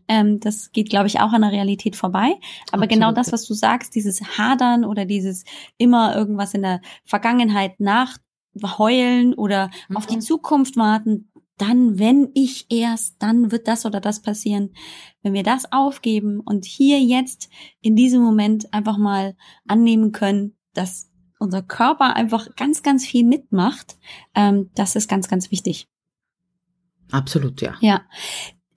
[0.09, 2.35] Ähm, das geht, glaube ich, auch an der Realität vorbei.
[2.73, 2.89] Aber Absolut.
[2.89, 5.45] genau das, was du sagst, dieses Hadern oder dieses
[5.79, 8.17] immer irgendwas in der Vergangenheit nach
[8.79, 9.97] heulen oder mhm.
[9.97, 10.23] auf die mhm.
[10.23, 14.71] Zukunft warten, dann, wenn ich erst, dann wird das oder das passieren.
[15.23, 17.51] Wenn wir das aufgeben und hier jetzt
[17.83, 19.37] in diesem Moment einfach mal
[19.69, 23.99] annehmen können, dass unser Körper einfach ganz, ganz viel mitmacht,
[24.35, 25.89] ähm, das ist ganz, ganz wichtig.
[27.11, 27.75] Absolut, ja.
[27.81, 28.03] Ja.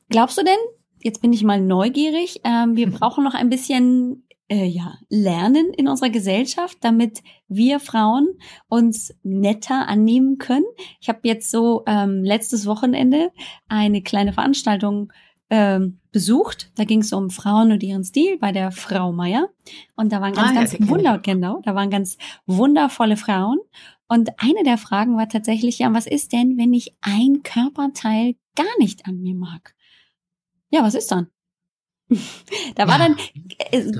[0.09, 0.57] Glaubst du denn,
[1.01, 5.87] jetzt bin ich mal neugierig, ähm, wir brauchen noch ein bisschen äh, ja, lernen in
[5.87, 8.27] unserer Gesellschaft, damit wir Frauen
[8.67, 10.65] uns netter annehmen können.
[11.01, 13.31] Ich habe jetzt so ähm, letztes Wochenende
[13.67, 15.11] eine kleine Veranstaltung
[15.49, 16.71] ähm, besucht.
[16.75, 19.49] Da ging es um Frauen und ihren Stil bei der Frau Meier.
[19.95, 23.57] Und da waren ganz, ah, ganz ja, wunder genau, da waren ganz wundervolle Frauen.
[24.07, 28.77] Und eine der Fragen war tatsächlich, ja, was ist denn, wenn ich ein Körperteil gar
[28.77, 29.73] nicht an mir mag?
[30.69, 31.29] Ja, was ist dann?
[32.75, 33.17] da war ja, dann,
[33.71, 33.91] äh,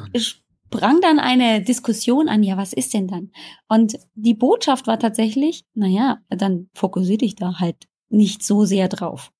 [0.74, 3.32] sprang dann eine Diskussion an, ja, was ist denn dann?
[3.68, 9.32] Und die Botschaft war tatsächlich, naja, dann fokussier dich da halt nicht so sehr drauf.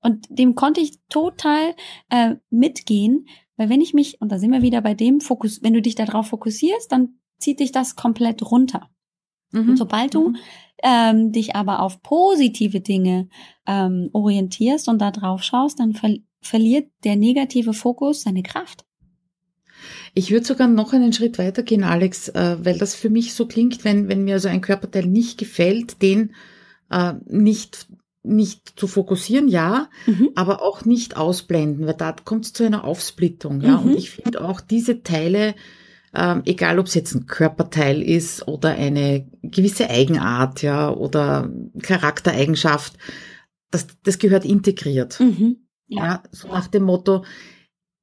[0.00, 1.74] Und dem konnte ich total
[2.10, 5.72] äh, mitgehen, weil wenn ich mich, und da sind wir wieder bei dem Fokus, wenn
[5.72, 8.88] du dich darauf fokussierst, dann zieht dich das komplett runter.
[9.50, 9.70] Mhm.
[9.70, 10.36] Und sobald du mhm.
[10.82, 13.28] ähm, dich aber auf positive Dinge
[13.66, 18.85] ähm, orientierst und da drauf schaust, dann ver verliert der negative Fokus seine Kraft.
[20.14, 23.46] Ich würde sogar noch einen Schritt weiter gehen, Alex, äh, weil das für mich so
[23.46, 26.34] klingt, wenn, wenn mir so ein Körperteil nicht gefällt, den
[26.90, 27.86] äh, nicht
[28.26, 30.30] nicht zu fokussieren, ja, mhm.
[30.34, 33.78] aber auch nicht ausblenden, weil da kommt es zu einer Aufsplittung, ja.
[33.78, 33.90] Mhm.
[33.90, 35.54] Und ich finde auch diese Teile,
[36.14, 41.50] ähm, egal ob es jetzt ein Körperteil ist oder eine gewisse Eigenart, ja, oder
[41.82, 42.94] Charaktereigenschaft,
[43.70, 45.20] das, das gehört integriert.
[45.20, 45.58] Mhm.
[45.88, 46.04] Ja.
[46.04, 47.24] ja, so nach dem Motto,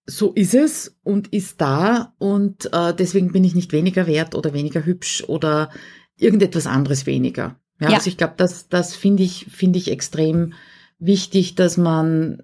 [0.06, 4.54] so ist es und ist da und äh, deswegen bin ich nicht weniger wert oder
[4.54, 5.70] weniger hübsch oder
[6.18, 7.60] irgendetwas anderes weniger.
[7.80, 7.96] Ja, ja.
[7.98, 10.54] also ich glaube, das, das finde ich, finde ich extrem
[11.00, 12.42] wichtig, dass man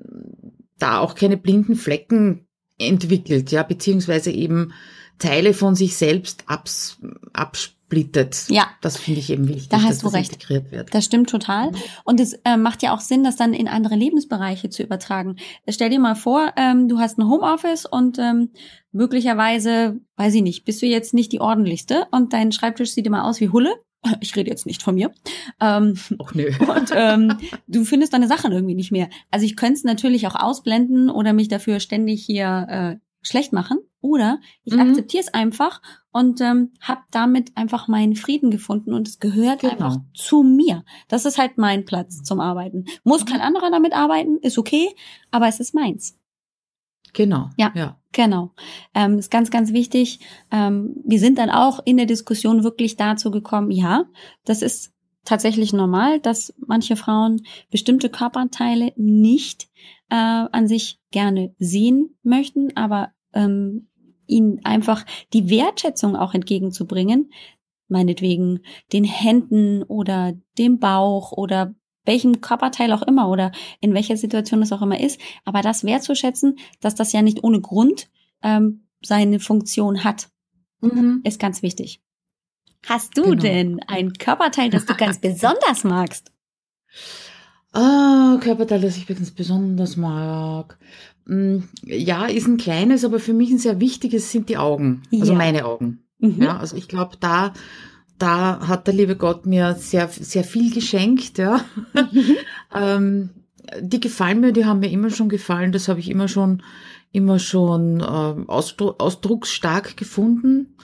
[0.77, 4.73] da auch keine blinden Flecken entwickelt, ja, beziehungsweise eben
[5.17, 6.97] Teile von sich selbst abs,
[7.33, 8.45] abs splittet.
[8.49, 8.67] Ja.
[8.81, 10.33] Das finde ich eben wichtig, da hast dass du das recht.
[10.33, 10.93] integriert wird.
[10.93, 11.71] Das stimmt total.
[12.03, 15.37] Und es äh, macht ja auch Sinn, das dann in andere Lebensbereiche zu übertragen.
[15.67, 18.51] Stell dir mal vor, ähm, du hast ein Homeoffice und ähm,
[18.91, 23.25] möglicherweise, weiß ich nicht, bist du jetzt nicht die ordentlichste und dein Schreibtisch sieht immer
[23.25, 23.73] aus wie Hulle.
[24.21, 25.11] Ich rede jetzt nicht von mir.
[25.59, 26.49] Ähm, Och nö.
[26.61, 29.09] Und ähm, du findest deine Sachen irgendwie nicht mehr.
[29.29, 33.79] Also ich könnte es natürlich auch ausblenden oder mich dafür ständig hier äh, schlecht machen.
[34.01, 34.79] Oder ich mhm.
[34.79, 39.73] akzeptiere es einfach und ähm, habe damit einfach meinen Frieden gefunden und es gehört genau.
[39.73, 40.85] einfach zu mir.
[41.09, 42.85] Das ist halt mein Platz zum Arbeiten.
[43.03, 44.87] Muss kein anderer damit arbeiten, ist okay,
[45.31, 46.17] aber es ist meins.
[47.13, 47.49] Genau.
[47.57, 47.97] Ja, ja.
[48.11, 48.51] genau.
[48.93, 50.19] Ähm, ist ganz, ganz wichtig.
[50.51, 54.05] Ähm, wir sind dann auch in der Diskussion wirklich dazu gekommen, ja,
[54.45, 54.93] das ist
[55.29, 59.69] tatsächlich normal, dass manche Frauen bestimmte Körperteile nicht
[60.09, 63.89] äh, an sich gerne sehen möchten, aber ähm,
[64.25, 67.31] ihnen einfach die Wertschätzung auch entgegenzubringen,
[67.87, 68.61] meinetwegen
[68.91, 74.71] den Händen oder dem Bauch oder welchem Körperteil auch immer oder in welcher Situation es
[74.71, 78.09] auch immer ist, aber das wertzuschätzen, dass das ja nicht ohne Grund
[78.41, 80.29] ähm, seine Funktion hat,
[80.81, 81.21] mhm.
[81.23, 82.01] ist ganz wichtig.
[82.87, 83.41] Hast du genau.
[83.41, 86.31] denn ein Körperteil, das du ganz besonders magst?
[87.71, 90.77] Ah, Körperteil, das ich ganz besonders mag.
[91.25, 95.03] Mm, ja, ist ein kleines, aber für mich ein sehr wichtiges sind die Augen.
[95.13, 95.37] Also ja.
[95.37, 96.03] meine Augen.
[96.17, 96.41] Mhm.
[96.41, 97.53] Ja, also ich glaube, da,
[98.17, 101.63] da hat der liebe Gott mir sehr, sehr viel geschenkt, ja.
[101.93, 102.35] Mhm.
[102.73, 103.29] ähm,
[103.81, 106.63] die gefallen mir, die haben mir immer schon gefallen, das habe ich immer schon,
[107.11, 108.03] immer schon äh,
[108.47, 110.75] ausdrucksstark gefunden.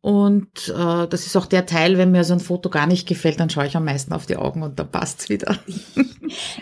[0.00, 3.40] Und äh, das ist auch der Teil, wenn mir so ein Foto gar nicht gefällt,
[3.40, 5.58] dann schaue ich am meisten auf die Augen und dann passt's wieder.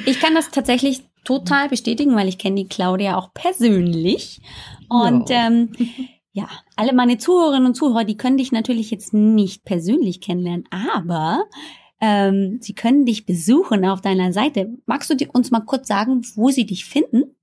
[0.06, 4.40] Ich kann das tatsächlich total bestätigen, weil ich kenne die Claudia auch persönlich.
[4.88, 5.48] Und ja.
[5.48, 5.72] ähm,
[6.32, 11.46] ja, alle meine Zuhörerinnen und Zuhörer, die können dich natürlich jetzt nicht persönlich kennenlernen, aber
[12.00, 14.70] ähm, sie können dich besuchen auf deiner Seite.
[14.86, 17.34] Magst du uns mal kurz sagen, wo sie dich finden?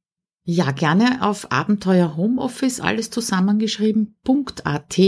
[0.45, 4.99] Ja, gerne auf Abenteuer Homeoffice, alles zusammengeschrieben.at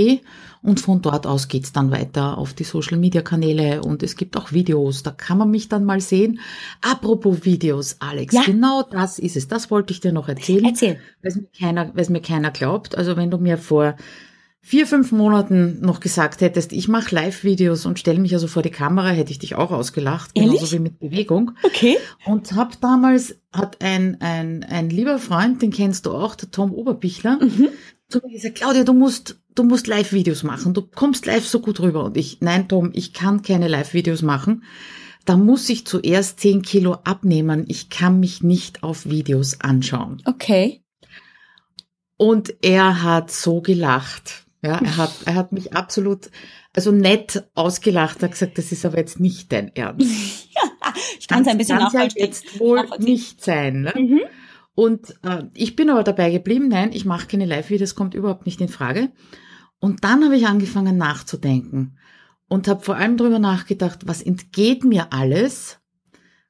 [0.62, 4.38] und von dort aus geht's dann weiter auf die Social Media Kanäle und es gibt
[4.38, 6.40] auch Videos, da kann man mich dann mal sehen.
[6.82, 8.44] Apropos Videos, Alex, ja.
[8.46, 9.50] genau das ist es.
[9.50, 10.64] Das wollte ich dir noch erzählen.
[10.64, 11.00] Erzähl.
[11.22, 12.98] Weil es mir keiner, weil es mir keiner glaubt.
[12.98, 13.98] Also wenn du mir vor
[14.66, 18.72] vier, fünf Monaten noch gesagt hättest, ich mache Live-Videos und stelle mich also vor die
[18.72, 20.54] Kamera, hätte ich dich auch ausgelacht, Ehrlich?
[20.54, 21.52] genauso wie mit Bewegung.
[21.62, 21.98] Okay.
[22.26, 26.74] Und hab damals, hat ein, ein, ein lieber Freund, den kennst du auch, der Tom
[26.74, 27.70] Oberbichler, mhm.
[28.10, 31.80] zu mir gesagt, Claudia, du musst, du musst Live-Videos machen, du kommst live so gut
[31.80, 32.04] rüber.
[32.04, 34.64] Und ich, nein, Tom, ich kann keine Live-Videos machen.
[35.26, 37.66] Da muss ich zuerst zehn Kilo abnehmen.
[37.68, 40.24] Ich kann mich nicht auf Videos anschauen.
[40.26, 40.82] Okay.
[42.18, 46.30] Und er hat so gelacht ja, er hat, er hat mich absolut,
[46.74, 50.08] also nett ausgelacht, hat gesagt, das ist aber jetzt nicht dein Ernst.
[51.20, 52.02] ich kann es ein bisschen nachvollziehen.
[52.02, 53.82] Halt jetzt wohl nicht sein.
[53.82, 53.94] Ne?
[53.96, 54.22] Mhm.
[54.76, 58.60] Und äh, ich bin aber dabei geblieben, nein, ich mache keine Live-Videos, kommt überhaupt nicht
[58.60, 59.12] in Frage.
[59.80, 61.98] Und dann habe ich angefangen nachzudenken
[62.48, 65.80] und habe vor allem darüber nachgedacht, was entgeht mir alles,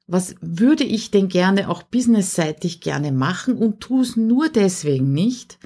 [0.06, 5.58] was würde ich denn gerne auch businessseitig gerne machen und tue es nur deswegen nicht,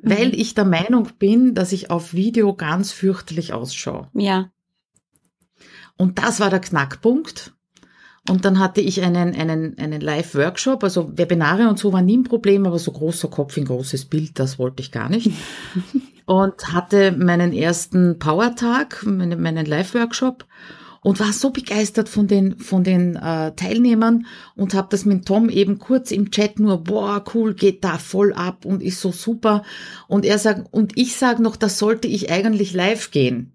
[0.00, 0.34] weil mhm.
[0.34, 4.08] ich der Meinung bin, dass ich auf Video ganz fürchterlich ausschaue.
[4.14, 4.50] Ja.
[5.96, 7.52] Und das war der Knackpunkt.
[8.28, 12.24] Und dann hatte ich einen, einen, einen Live-Workshop, also Webinare und so war nie ein
[12.24, 15.30] Problem, aber so großer Kopf in großes Bild, das wollte ich gar nicht.
[16.26, 20.44] und hatte meinen ersten Power-Tag, meinen, meinen Live-Workshop
[21.00, 25.48] und war so begeistert von den von den äh, Teilnehmern und habe das mit Tom
[25.48, 29.62] eben kurz im Chat nur boah cool geht da voll ab und ist so super.
[30.06, 33.54] Und er sagt und ich sage noch das sollte ich eigentlich live gehen.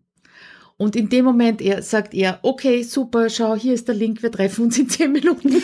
[0.77, 4.31] Und in dem Moment er sagt er okay super schau hier ist der Link wir
[4.31, 5.53] treffen uns in zehn Minuten.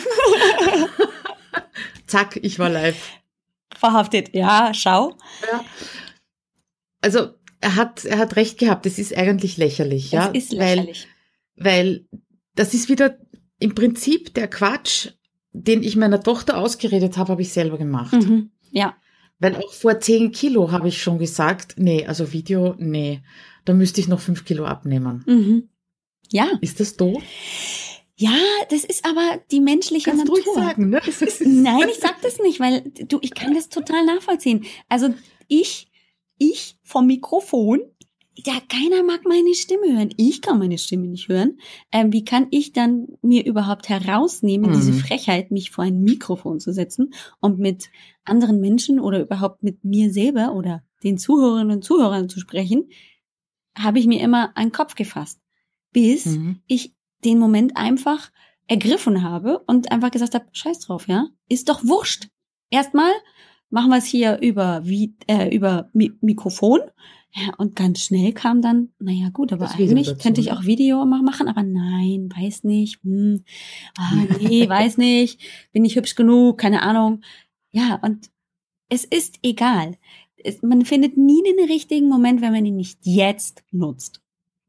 [2.06, 3.10] Zack ich war live.
[3.74, 4.34] Verhaftet.
[4.34, 5.16] Ja schau.
[5.50, 5.64] Ja.
[7.00, 7.30] also
[7.62, 11.08] er hat er hat recht gehabt es ist eigentlich lächerlich es ja ist lächerlich
[11.60, 12.06] weil
[12.54, 13.18] das ist wieder
[13.58, 15.10] im Prinzip der Quatsch,
[15.52, 18.12] den ich meiner Tochter ausgeredet habe, habe ich selber gemacht.
[18.12, 18.96] Mhm, ja.
[19.38, 23.22] Weil auch vor 10 Kilo habe ich schon gesagt, nee, also Video, nee,
[23.64, 25.24] da müsste ich noch 5 Kilo abnehmen.
[25.26, 25.68] Mhm.
[26.30, 26.50] Ja.
[26.60, 27.22] Ist das doof?
[28.16, 28.36] Ja,
[28.68, 30.42] das ist aber die menschliche Kannst Natur.
[30.44, 31.00] Du sagen, ne?
[31.06, 34.66] Ist, nein, ich sag das nicht, weil du, ich kann das total nachvollziehen.
[34.88, 35.14] Also
[35.48, 35.90] ich,
[36.36, 37.80] ich vom Mikrofon
[38.34, 40.14] ja, keiner mag meine Stimme hören.
[40.16, 41.58] Ich kann meine Stimme nicht hören.
[41.92, 44.74] Ähm, wie kann ich dann mir überhaupt herausnehmen, mhm.
[44.74, 47.90] diese Frechheit, mich vor ein Mikrofon zu setzen und mit
[48.24, 52.88] anderen Menschen oder überhaupt mit mir selber oder den Zuhörerinnen und Zuhörern zu sprechen,
[53.76, 55.40] habe ich mir immer einen Kopf gefasst,
[55.92, 56.60] bis mhm.
[56.66, 58.30] ich den Moment einfach
[58.66, 62.28] ergriffen habe und einfach gesagt habe, scheiß drauf, ja, ist doch wurscht.
[62.70, 63.10] Erstmal
[63.68, 66.80] machen wir es hier über, wie, äh, über Mi Mikrofon
[67.32, 70.58] ja, und ganz schnell kam dann, naja gut, aber eigentlich dazu, könnte ich ne?
[70.58, 73.44] auch Video machen, aber nein, weiß nicht, hm,
[73.96, 75.40] ah, nee, weiß nicht,
[75.72, 77.22] bin ich hübsch genug, keine Ahnung.
[77.70, 78.30] Ja, und
[78.88, 79.96] es ist egal.
[80.42, 84.20] Es, man findet nie den richtigen Moment, wenn man ihn nicht jetzt nutzt.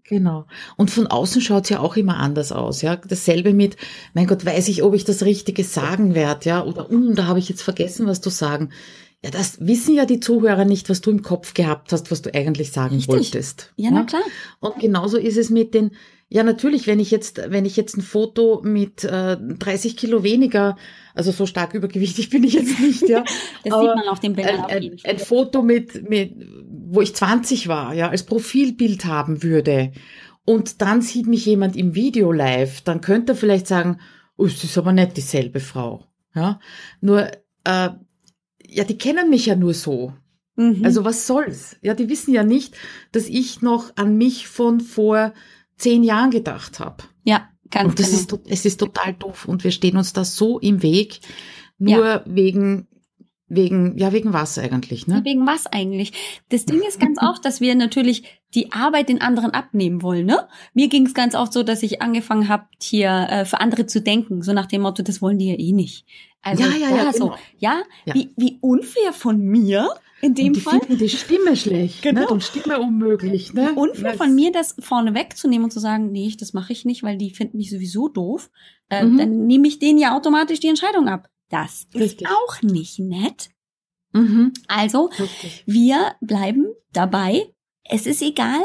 [0.03, 0.45] Genau.
[0.75, 2.97] Und von außen schaut's ja auch immer anders aus, ja.
[2.97, 3.77] Dasselbe mit,
[4.13, 7.39] mein Gott, weiß ich, ob ich das Richtige sagen werde, ja, oder, um, da habe
[7.39, 8.71] ich jetzt vergessen, was zu sagen.
[9.23, 12.33] Ja, das wissen ja die Zuhörer nicht, was du im Kopf gehabt hast, was du
[12.33, 13.13] eigentlich sagen Richtig.
[13.13, 13.71] wolltest.
[13.75, 14.23] Ja, na klar.
[14.59, 15.91] Und genauso ist es mit den,
[16.27, 20.75] ja natürlich, wenn ich jetzt, wenn ich jetzt ein Foto mit äh, 30 Kilo weniger,
[21.13, 23.23] also so stark übergewichtig bin ich jetzt nicht, ja.
[23.63, 26.33] das sieht man auf dem ein, ein, ein Foto mit, mit
[26.65, 29.91] wo ich 20 war, ja, als Profilbild haben würde
[30.45, 33.99] und dann sieht mich jemand im Video live, dann könnte er vielleicht sagen,
[34.35, 36.07] oh, es ist aber nicht dieselbe Frau.
[36.33, 36.59] Ja,
[37.01, 37.29] nur,
[37.65, 37.89] äh,
[38.71, 40.13] ja, die kennen mich ja nur so.
[40.55, 40.81] Mhm.
[40.83, 41.77] Also was soll's?
[41.81, 42.75] Ja, die wissen ja nicht,
[43.11, 45.33] dass ich noch an mich von vor
[45.77, 47.03] zehn Jahren gedacht habe.
[47.23, 48.41] Ja, ganz Und das genau.
[48.43, 51.19] ist, es ist total doof und wir stehen uns da so im Weg,
[51.77, 52.23] nur ja.
[52.25, 52.87] wegen
[53.53, 55.19] Wegen, ja, wegen was eigentlich, ne?
[55.25, 56.13] Wegen was eigentlich?
[56.47, 60.47] Das Ding ist ganz oft, dass wir natürlich die Arbeit den anderen abnehmen wollen, ne?
[60.73, 63.99] Mir ging es ganz oft so, dass ich angefangen habe, hier äh, für andere zu
[63.99, 66.05] denken, so nach dem Motto, das wollen die ja eh nicht.
[66.41, 67.37] Also, ja, ja, ja, so, genau.
[67.59, 68.15] ja, ja.
[68.15, 69.89] Wie, wie unfair von mir,
[70.21, 70.79] in dem und die Fall.
[70.79, 72.11] Finden die Stimme schlecht ne?
[72.11, 72.21] genau.
[72.21, 72.27] ne?
[72.29, 73.53] und Stimme unmöglich.
[73.53, 73.73] Ne?
[73.73, 77.17] Unfair von mir, das vorne wegzunehmen und zu sagen, nee, das mache ich nicht, weil
[77.17, 78.49] die finden mich sowieso doof.
[78.89, 79.17] Äh, mhm.
[79.17, 81.27] Dann nehme ich denen ja automatisch die Entscheidung ab.
[81.49, 82.27] Das Richtig.
[82.27, 83.49] ist auch nicht nett.
[84.13, 84.53] Mhm.
[84.67, 85.63] Also, Richtig.
[85.65, 87.53] wir bleiben dabei.
[87.93, 88.61] Es ist egal,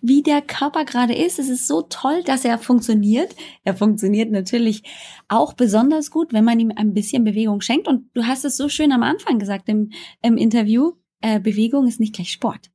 [0.00, 1.38] wie der Körper gerade ist.
[1.38, 3.36] Es ist so toll, dass er funktioniert.
[3.62, 4.82] Er funktioniert natürlich
[5.28, 7.86] auch besonders gut, wenn man ihm ein bisschen Bewegung schenkt.
[7.86, 10.92] Und du hast es so schön am Anfang gesagt im, im Interview.
[11.20, 12.70] Äh, Bewegung ist nicht gleich Sport.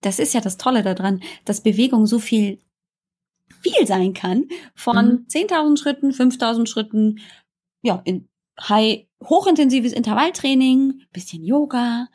[0.00, 2.58] Das ist ja das Tolle daran, dass Bewegung so viel
[3.60, 4.48] viel sein kann.
[4.74, 5.26] Von mhm.
[5.28, 7.20] 10.000 Schritten, 5.000 Schritten,
[7.82, 8.26] ja, in
[8.58, 12.08] high, hochintensives Intervalltraining, bisschen Yoga,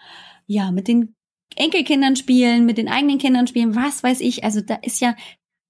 [0.47, 1.16] ja, mit den
[1.57, 4.43] Enkelkindern spielen, mit den eigenen Kindern spielen, was weiß ich.
[4.43, 5.15] Also da ist ja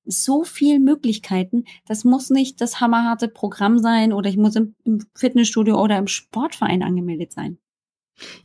[0.06, 1.66] so viel Möglichkeiten.
[1.86, 6.08] Das muss nicht das hammerharte Programm sein oder ich muss im, im Fitnessstudio oder im
[6.08, 7.58] Sportverein angemeldet sein.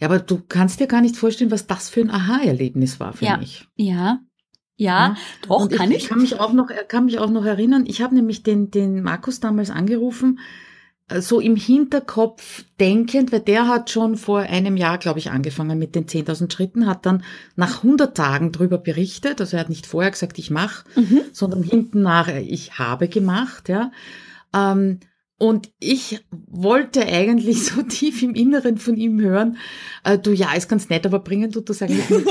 [0.00, 3.24] Ja, aber du kannst dir gar nicht vorstellen, was das für ein Aha-Erlebnis war für
[3.24, 3.36] ja.
[3.38, 3.66] mich.
[3.76, 4.20] Ja,
[4.76, 5.16] ja, ja,
[5.46, 5.98] doch, kann ich.
[5.98, 9.02] Ich kann mich auch noch, kann mich auch noch erinnern, ich habe nämlich den, den
[9.02, 10.40] Markus damals angerufen,
[11.20, 15.94] so im Hinterkopf denkend, weil der hat schon vor einem Jahr, glaube ich, angefangen mit
[15.94, 17.22] den 10.000 Schritten, hat dann
[17.56, 19.40] nach 100 Tagen drüber berichtet.
[19.40, 21.22] Also er hat nicht vorher gesagt, ich mache, mhm.
[21.32, 23.68] sondern hinten nach, ich habe gemacht.
[23.68, 23.90] Ja.
[24.54, 25.00] Ähm,
[25.38, 29.56] und ich wollte eigentlich so tief im Inneren von ihm hören,
[30.04, 32.30] äh, du ja, ist ganz nett, aber bringen tut das eigentlich nichts.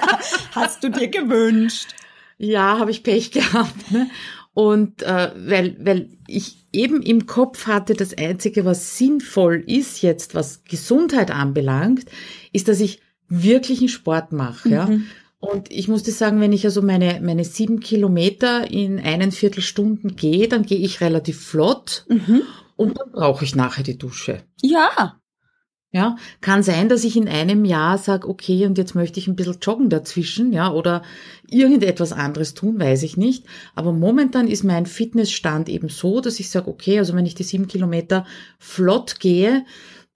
[0.52, 1.94] Hast du dir gewünscht?
[2.36, 3.90] Ja, habe ich Pech gehabt.
[3.90, 4.10] Ne?
[4.54, 10.34] Und äh, weil, weil ich eben im Kopf hatte, das Einzige, was sinnvoll ist jetzt,
[10.34, 12.04] was Gesundheit anbelangt,
[12.52, 14.68] ist, dass ich wirklichen Sport mache.
[14.68, 14.74] Mhm.
[14.74, 14.88] Ja?
[15.40, 20.48] Und ich musste sagen, wenn ich also meine, meine sieben Kilometer in einen Viertelstunden gehe,
[20.48, 22.42] dann gehe ich relativ flott mhm.
[22.76, 24.42] und dann brauche ich nachher die Dusche.
[24.60, 25.18] Ja,
[25.92, 29.36] ja, kann sein, dass ich in einem Jahr sage, okay, und jetzt möchte ich ein
[29.36, 31.02] bisschen joggen dazwischen, ja, oder
[31.46, 33.44] irgendetwas anderes tun, weiß ich nicht.
[33.74, 37.42] Aber momentan ist mein Fitnessstand eben so, dass ich sage, okay, also wenn ich die
[37.42, 38.24] sieben Kilometer
[38.58, 39.66] flott gehe,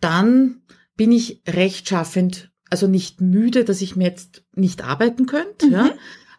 [0.01, 0.63] dann
[0.97, 5.73] bin ich rechtschaffend, also nicht müde, dass ich mir jetzt nicht arbeiten könnte, mhm.
[5.73, 5.91] ja,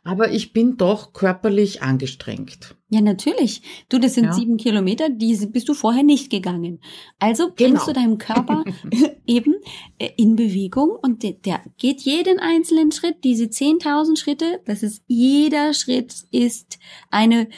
[0.07, 2.77] aber ich bin doch körperlich angestrengt.
[2.87, 3.61] Ja, natürlich.
[3.89, 4.33] Du, das sind ja.
[4.33, 6.79] sieben Kilometer, die bist du vorher nicht gegangen.
[7.19, 7.85] Also bringst genau.
[7.87, 8.63] du deinem Körper
[9.27, 9.55] eben
[9.99, 15.03] äh, in Bewegung und der, der geht jeden einzelnen Schritt, diese 10.000 Schritte, das ist,
[15.07, 16.79] jeder Schritt ist
[17.09, 17.49] eine,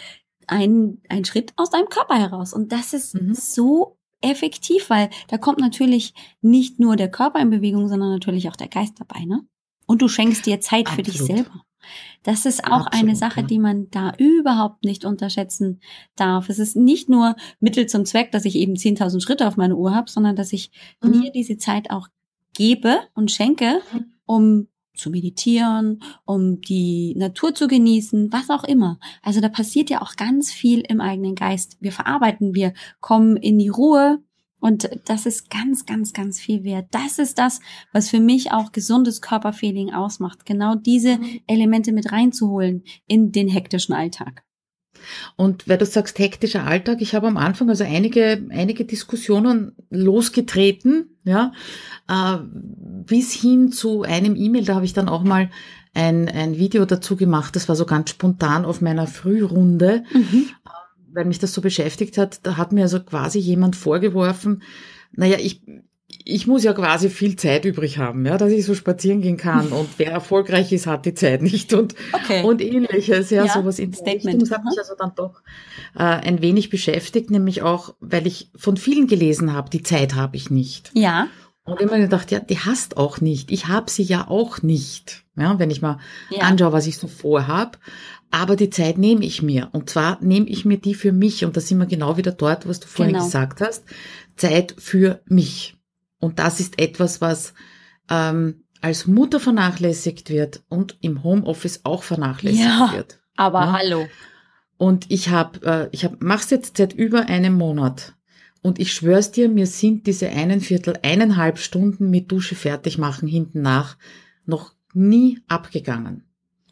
[0.48, 2.54] ein, ein Schritt aus deinem Körper heraus.
[2.54, 3.36] Und das ist mhm.
[3.36, 8.56] so effektiv, weil da kommt natürlich nicht nur der Körper in Bewegung, sondern natürlich auch
[8.56, 9.46] der Geist dabei, ne?
[9.86, 11.06] Und du schenkst dir Zeit Absolut.
[11.06, 11.64] für dich selber.
[12.24, 13.48] Das ist auch Absolut, eine Sache, ja.
[13.48, 15.80] die man da überhaupt nicht unterschätzen
[16.16, 16.50] darf.
[16.50, 19.94] Es ist nicht nur Mittel zum Zweck, dass ich eben 10.000 Schritte auf meine Uhr
[19.94, 20.72] habe, sondern dass ich
[21.02, 21.20] mhm.
[21.20, 22.08] mir diese Zeit auch
[22.54, 24.06] gebe und schenke, mhm.
[24.26, 24.68] um
[25.00, 29.00] zu meditieren, um die Natur zu genießen, was auch immer.
[29.24, 31.78] Also da passiert ja auch ganz viel im eigenen Geist.
[31.80, 34.22] Wir verarbeiten, wir kommen in die Ruhe,
[34.60, 36.88] und das ist ganz, ganz, ganz viel wert.
[36.92, 37.60] Das ist das,
[37.94, 40.46] was für mich auch gesundes Körperfeeling ausmacht.
[40.46, 41.40] Genau diese mhm.
[41.48, 44.44] Elemente mit reinzuholen in den hektischen Alltag.
[45.38, 51.18] Und weil du sagst hektischer Alltag, ich habe am Anfang also einige, einige Diskussionen losgetreten,
[51.24, 51.54] ja,
[52.10, 52.38] äh,
[53.06, 55.50] bis hin zu einem E-Mail, da habe ich dann auch mal
[55.94, 60.04] ein, ein Video dazu gemacht, das war so ganz spontan auf meiner Frührunde.
[60.14, 60.50] Mhm
[61.14, 64.64] weil mich das so beschäftigt hat, da hat mir also quasi jemand vorgeworfen,
[65.12, 65.62] naja, ich,
[66.26, 69.68] ich muss ja quasi viel Zeit übrig haben, ja, dass ich so spazieren gehen kann
[69.72, 72.44] und wer erfolgreich ist, hat die Zeit nicht und, okay.
[72.44, 74.42] und ähnliches, ja, ja sowas in Statement.
[74.42, 75.42] Das hat mich also dann doch
[75.96, 80.36] äh, ein wenig beschäftigt, nämlich auch, weil ich von vielen gelesen habe, die Zeit habe
[80.36, 80.92] ich nicht.
[80.94, 81.28] Ja.
[81.64, 83.52] Und immer gedacht, ja, die hast auch nicht.
[83.52, 85.24] Ich habe sie ja auch nicht.
[85.36, 86.00] Ja, wenn ich mal
[86.32, 86.42] ja.
[86.42, 87.78] anschaue, was ich so vorhab.
[88.32, 89.70] Aber die Zeit nehme ich mir.
[89.72, 91.46] Und zwar nehme ich mir die für mich.
[91.46, 93.26] Und da sind wir genau wieder dort, was du vorhin genau.
[93.26, 93.84] gesagt hast.
[94.36, 95.76] Zeit für mich.
[96.20, 97.54] Und das ist etwas, was
[98.10, 102.92] ähm, als Mutter vernachlässigt wird und im Homeoffice auch vernachlässigt Ja.
[102.94, 103.20] wird.
[103.36, 103.72] Aber Ja.
[103.74, 104.08] hallo.
[104.78, 108.14] Und ich habe, äh, ich hab, mach's jetzt seit über einem Monat.
[108.62, 113.28] Und ich schwör's dir, mir sind diese einen Viertel, eineinhalb Stunden mit Dusche fertig machen
[113.28, 113.98] hinten nach
[114.46, 116.26] noch nie abgegangen.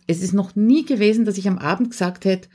[0.07, 2.49] Es ist noch nie gewesen, dass ich am Abend gesagt hätte,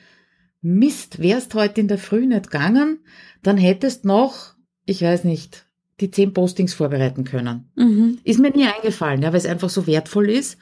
[0.62, 3.00] Mist, wärst heute in der Früh nicht gegangen,
[3.42, 4.55] dann hättest noch,
[4.86, 5.66] ich weiß nicht,
[6.00, 7.70] die zehn Postings vorbereiten können.
[7.74, 8.18] Mhm.
[8.24, 10.59] Ist mir nie eingefallen, ja, weil es einfach so wertvoll ist.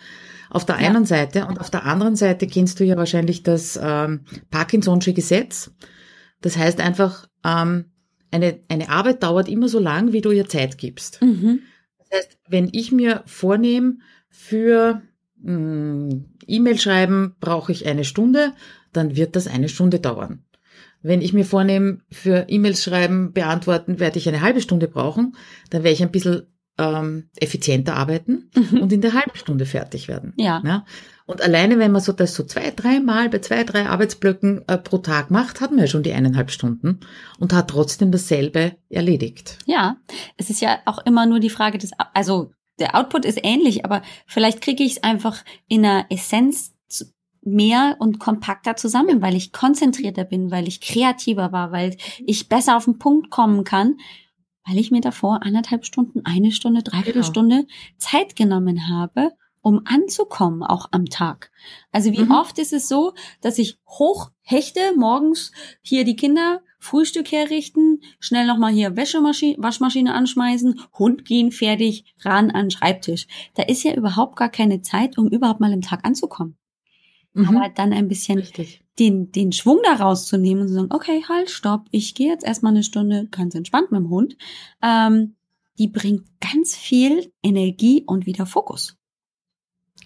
[0.51, 0.89] Auf der Ja.
[0.89, 5.71] einen Seite und auf der anderen Seite kennst du ja wahrscheinlich das ähm, Parkinson'sche Gesetz.
[6.41, 7.85] Das heißt einfach, ähm,
[8.31, 11.21] eine, eine Arbeit dauert immer so lang, wie du ihr Zeit gibst.
[11.23, 11.61] Mhm.
[11.99, 15.03] Das heißt, wenn ich mir vornehme, für
[15.43, 18.53] E-Mail schreiben brauche ich eine Stunde,
[18.93, 20.45] dann wird das eine Stunde dauern.
[21.03, 25.35] Wenn ich mir vornehme, für E-Mails schreiben, beantworten, werde ich eine halbe Stunde brauchen,
[25.71, 26.43] dann werde ich ein bisschen
[26.79, 28.83] ähm, effizienter arbeiten Mhm.
[28.83, 30.35] und in der halben Stunde fertig werden.
[30.37, 30.63] Ja.
[30.65, 30.85] Ja?
[31.27, 34.99] Und alleine, wenn man so das so zwei, dreimal bei zwei, drei Arbeitsblöcken äh, pro
[34.99, 37.01] Tag macht, hat man ja schon die eineinhalb Stunden
[37.39, 39.59] und hat trotzdem dasselbe erledigt.
[39.67, 39.97] Ja,
[40.37, 42.51] es ist ja auch immer nur die Frage des, also
[42.81, 46.75] der Output ist ähnlich, aber vielleicht kriege ich es einfach in einer Essenz
[47.43, 52.77] mehr und kompakter zusammen, weil ich konzentrierter bin, weil ich kreativer war, weil ich besser
[52.77, 53.97] auf den Punkt kommen kann,
[54.67, 57.27] weil ich mir davor anderthalb Stunden, eine Stunde, dreiviertel Genau.
[57.27, 57.67] Stunde
[57.97, 61.51] Zeit genommen habe, um anzukommen, auch am Tag.
[61.93, 62.31] Also wie Mhm.
[62.33, 65.53] oft ist es so, dass ich hochhechte, morgens
[65.83, 72.51] hier die Kinder Frühstück herrichten, schnell nochmal hier Wäschemaschine, Waschmaschine anschmeißen, Hund gehen, fertig, ran
[72.51, 73.27] an den Schreibtisch.
[73.55, 76.57] Da ist ja überhaupt gar keine Zeit, um überhaupt mal im Tag anzukommen.
[77.35, 77.49] Mhm.
[77.49, 78.83] Aber dann ein bisschen Richtig.
[78.99, 82.73] den, den Schwung da rauszunehmen und zu sagen, okay, halt, stopp, ich gehe jetzt erstmal
[82.73, 84.37] eine Stunde ganz entspannt mit dem Hund,
[84.83, 85.37] ähm,
[85.79, 88.97] die bringt ganz viel Energie und wieder Fokus.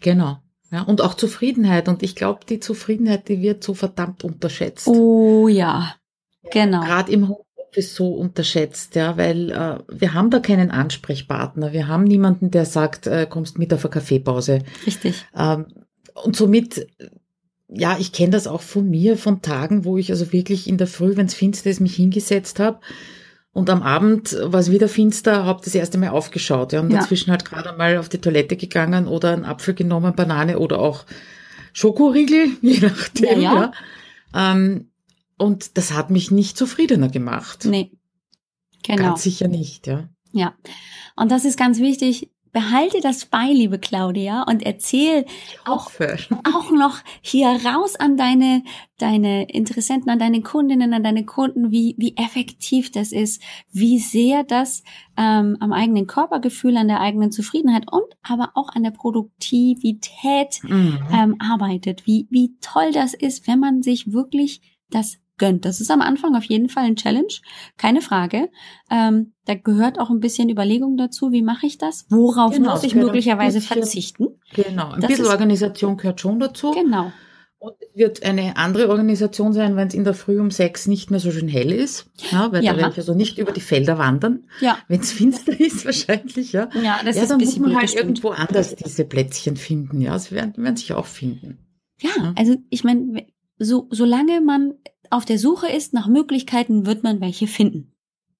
[0.01, 0.39] Genau.
[0.70, 1.89] Ja, und auch Zufriedenheit.
[1.89, 4.89] Und ich glaube, die Zufriedenheit, die wird so verdammt unterschätzt.
[4.89, 5.95] Oh ja,
[6.51, 6.81] genau.
[6.83, 11.73] Gerade im Homeoffice so unterschätzt, ja, weil äh, wir haben da keinen Ansprechpartner.
[11.73, 14.61] Wir haben niemanden, der sagt, äh, kommst mit auf eine Kaffeepause.
[14.87, 15.25] Richtig.
[15.37, 15.67] Ähm,
[16.23, 16.87] und somit,
[17.69, 20.87] ja, ich kenne das auch von mir, von Tagen, wo ich also wirklich in der
[20.87, 22.79] Früh, wenn es finster ist, mich hingesetzt habe.
[23.53, 26.73] Und am Abend war es wieder finster, habe das erste Mal aufgeschaut.
[26.73, 26.99] Ja, und Ja.
[26.99, 31.05] dazwischen halt gerade mal auf die Toilette gegangen oder einen Apfel genommen, Banane oder auch
[31.73, 33.41] Schokoriegel, je nachdem.
[33.41, 33.73] Ja, ja.
[34.35, 34.91] Ja, Ähm,
[35.39, 37.64] und das hat mich nicht zufriedener gemacht.
[37.64, 37.93] Nee.
[38.82, 39.03] Genau.
[39.03, 40.09] Ganz sicher nicht, ja.
[40.32, 40.55] Ja.
[41.16, 42.30] Und das ist ganz wichtig.
[42.53, 45.26] Behalte das bei, liebe Claudia, und erzähl
[45.64, 45.91] auch
[46.45, 48.62] auch noch hier raus an deine,
[48.99, 54.45] deine Interessenten, an deine Kundinnen, an deine Kunden, wie, wie effektiv das ist, wie sehr
[54.45, 54.85] das
[55.16, 60.99] ähm, am eigenen Körpergefühl, an der eigenen Zufriedenheit und aber auch an der Produktivität Mhm.
[61.12, 64.61] ähm, arbeitet, wie, wie toll das ist, wenn man sich wirklich
[64.91, 65.64] das gönnt.
[65.64, 67.32] Das ist am Anfang auf jeden Fall ein Challenge,
[67.76, 68.51] keine Frage.
[68.91, 72.07] Ähm, da gehört auch ein bisschen Überlegung dazu, wie mache ich das?
[72.11, 74.26] Worauf Genau, muss ich möglicherweise bisschen- verzichten?
[74.55, 74.91] Genau.
[74.93, 76.70] Ein Das bisschen ist- Organisation gehört schon dazu.
[76.72, 77.12] Genau.
[77.59, 81.11] Und es wird eine andere Organisation sein, wenn es in der Früh um sechs nicht
[81.11, 82.11] mehr so schön hell ist.
[82.30, 82.72] Ja, weil Ja.
[82.74, 84.47] da werde ich also nicht über die Felder wandern.
[84.61, 84.76] Ja.
[84.87, 86.68] Wenn es finster ist, wahrscheinlich, ja.
[86.82, 88.05] Ja, das ja, ist dann ein muss man halt das stimmt.
[88.18, 90.03] irgendwo anders diese Plätzchen finden.
[90.03, 91.59] Ja, sie werden, werden sich auch finden.
[92.01, 92.35] Ja, Ja.
[92.37, 93.24] also ich meine,
[93.59, 94.74] so, solange man
[95.15, 97.93] auf der Suche ist nach Möglichkeiten, wird man welche finden.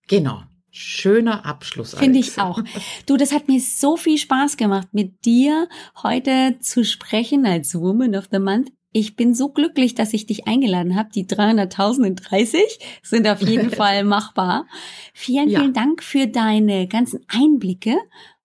[0.09, 0.43] Genau.
[0.71, 1.95] Schöner Abschluss.
[1.95, 2.61] Finde ich auch.
[3.07, 5.69] Du, das hat mir so viel Spaß gemacht, mit dir
[6.03, 8.73] heute zu sprechen als Woman of the Month.
[8.91, 11.11] Ich bin so glücklich, dass ich dich eingeladen habe.
[11.15, 12.59] Die 300.030
[13.03, 14.67] sind auf jeden Fall machbar.
[15.13, 15.61] Vielen, Ja.
[15.61, 17.97] vielen Dank für deine ganzen Einblicke,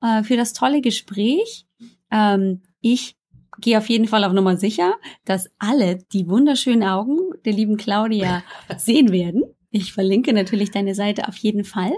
[0.01, 1.65] äh, für das tolle Gespräch.
[2.11, 3.15] Ähm, ich
[3.61, 4.95] gehe auf jeden Fall auf Nummer sicher,
[5.25, 8.43] dass alle die wunderschönen Augen der lieben Claudia
[8.77, 9.43] sehen werden.
[9.71, 11.93] Ich verlinke natürlich deine Seite auf jeden Fall.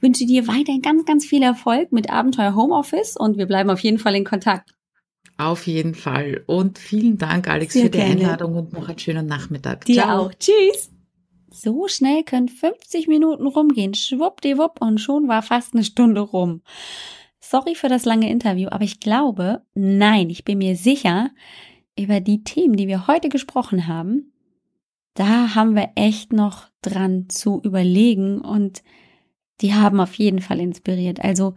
[0.00, 3.98] Wünsche dir weiterhin ganz, ganz viel Erfolg mit Abenteuer Homeoffice und wir bleiben auf jeden
[3.98, 4.74] Fall in Kontakt.
[5.38, 6.42] Auf jeden Fall.
[6.46, 8.12] Und vielen Dank, Alex, Sehr für die gerne.
[8.12, 9.84] Einladung und noch einen schönen Nachmittag.
[9.84, 10.26] Dir Ciao.
[10.26, 10.34] auch.
[10.34, 10.90] Tschüss.
[11.50, 13.94] So schnell können 50 Minuten rumgehen.
[13.94, 16.62] Schwuppdiwupp und schon war fast eine Stunde rum.
[17.48, 21.30] Sorry für das lange Interview, aber ich glaube, nein, ich bin mir sicher,
[21.96, 24.32] über die Themen, die wir heute gesprochen haben,
[25.14, 28.82] da haben wir echt noch dran zu überlegen und
[29.60, 31.22] die haben auf jeden Fall inspiriert.
[31.22, 31.54] Also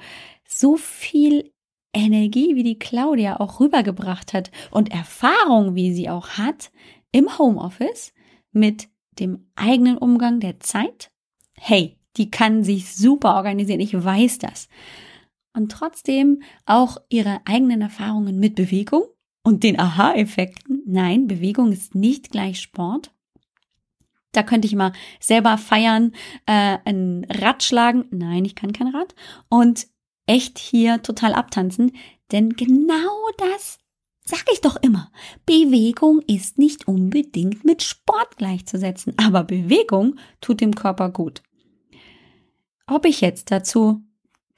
[0.47, 1.51] so viel
[1.91, 6.71] Energie, wie die Claudia auch rübergebracht hat und Erfahrung, wie sie auch hat
[7.11, 8.13] im Homeoffice
[8.51, 11.09] mit dem eigenen Umgang der Zeit.
[11.55, 13.79] Hey, die kann sich super organisieren.
[13.79, 14.69] Ich weiß das.
[15.53, 19.03] Und trotzdem auch ihre eigenen Erfahrungen mit Bewegung
[19.43, 20.83] und den Aha-Effekten.
[20.85, 23.11] Nein, Bewegung ist nicht gleich Sport.
[24.31, 26.13] Da könnte ich mal selber feiern,
[26.45, 28.05] äh, ein Rad schlagen.
[28.11, 29.15] Nein, ich kann kein Rad.
[29.49, 29.87] Und
[30.27, 31.93] echt hier total abtanzen.
[32.31, 33.79] Denn genau das
[34.29, 35.11] sag ich doch immer.
[35.45, 41.41] Bewegung ist nicht unbedingt mit Sport gleichzusetzen, aber Bewegung tut dem Körper gut.
[42.85, 44.03] Ob ich jetzt dazu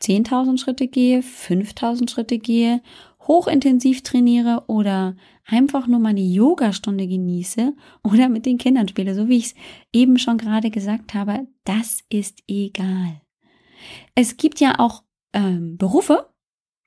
[0.02, 2.82] 10.000 Schritte gehe, 5.000 Schritte gehe,
[3.28, 7.74] hochintensiv trainiere oder einfach nur meine Yogastunde genieße
[8.04, 9.56] oder mit den Kindern spiele, so wie ich es
[9.94, 13.22] eben schon gerade gesagt habe, das ist egal.
[14.16, 16.28] Es gibt ja auch ähm, Berufe,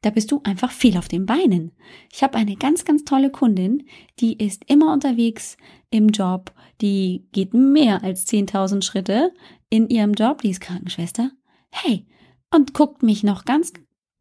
[0.03, 1.73] da bist du einfach viel auf den Beinen.
[2.13, 3.87] Ich habe eine ganz, ganz tolle Kundin,
[4.21, 5.57] die ist immer unterwegs
[5.91, 9.33] im Job, die geht mehr als 10.000 Schritte
[9.71, 11.31] in ihrem Job, die ist Krankenschwester.
[11.71, 12.07] Hey,
[12.55, 13.73] und guckt mich noch ganz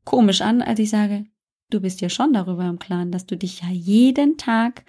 [0.05, 1.25] komisch an, als ich sage,
[1.69, 4.83] du bist ja schon darüber im Klaren, dass du dich ja jeden Tag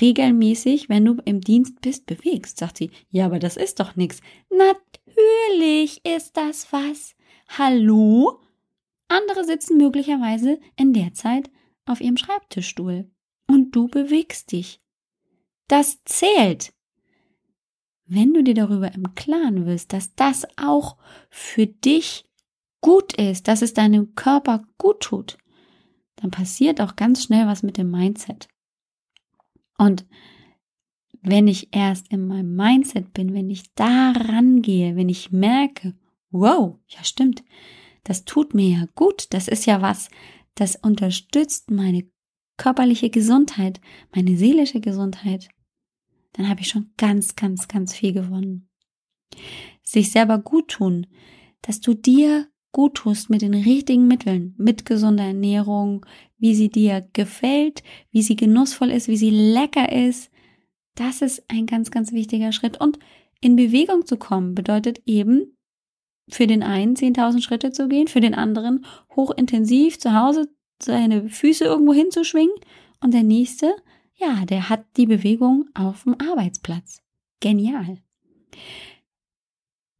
[0.00, 2.58] regelmäßig, wenn du im Dienst bist, bewegst.
[2.58, 4.20] Sagt sie, ja, aber das ist doch nichts.
[4.50, 7.14] Natürlich ist das was.
[7.48, 8.40] Hallo?
[9.08, 11.50] Andere sitzen möglicherweise in der Zeit
[11.86, 13.10] auf ihrem Schreibtischstuhl.
[13.46, 14.80] Und du bewegst dich.
[15.68, 16.72] Das zählt.
[18.06, 20.96] Wenn du dir darüber im Klaren wirst, dass das auch
[21.30, 22.24] für dich
[22.84, 25.38] gut ist, dass es deinem Körper gut tut,
[26.16, 28.46] dann passiert auch ganz schnell was mit dem Mindset.
[29.78, 30.04] Und
[31.22, 35.94] wenn ich erst in meinem Mindset bin, wenn ich da rangehe, wenn ich merke,
[36.30, 37.42] wow, ja stimmt,
[38.02, 40.10] das tut mir ja gut, das ist ja was,
[40.54, 42.06] das unterstützt meine
[42.58, 43.80] körperliche Gesundheit,
[44.14, 45.48] meine seelische Gesundheit,
[46.34, 48.68] dann habe ich schon ganz, ganz, ganz viel gewonnen.
[49.82, 51.06] Sich selber gut tun,
[51.62, 56.04] dass du dir gut tust mit den richtigen Mitteln, mit gesunder Ernährung,
[56.36, 60.30] wie sie dir gefällt, wie sie genussvoll ist, wie sie lecker ist,
[60.94, 62.80] das ist ein ganz, ganz wichtiger Schritt.
[62.80, 62.98] Und
[63.40, 65.56] in Bewegung zu kommen bedeutet eben,
[66.28, 70.48] für den einen 10.000 Schritte zu gehen, für den anderen hochintensiv zu Hause
[70.82, 72.54] seine Füße irgendwo hinzuschwingen
[73.00, 73.74] und der nächste,
[74.14, 77.02] ja, der hat die Bewegung auf dem Arbeitsplatz.
[77.40, 77.98] Genial.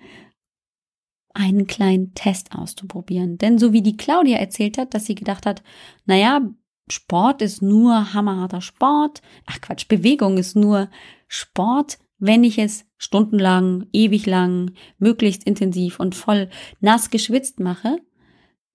[1.34, 3.38] einen kleinen Test auszuprobieren.
[3.38, 5.62] Denn so wie die Claudia erzählt hat, dass sie gedacht hat,
[6.06, 6.40] naja,
[6.88, 9.20] Sport ist nur hammerharter Sport.
[9.46, 10.88] Ach Quatsch, Bewegung ist nur
[11.28, 16.48] Sport, wenn ich es stundenlang, ewig lang, möglichst intensiv und voll
[16.80, 17.98] nass geschwitzt mache,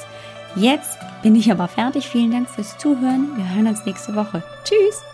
[0.56, 2.08] Jetzt bin ich aber fertig.
[2.08, 3.36] Vielen Dank fürs Zuhören.
[3.36, 4.42] Wir hören uns nächste Woche.
[4.64, 5.13] Tschüss!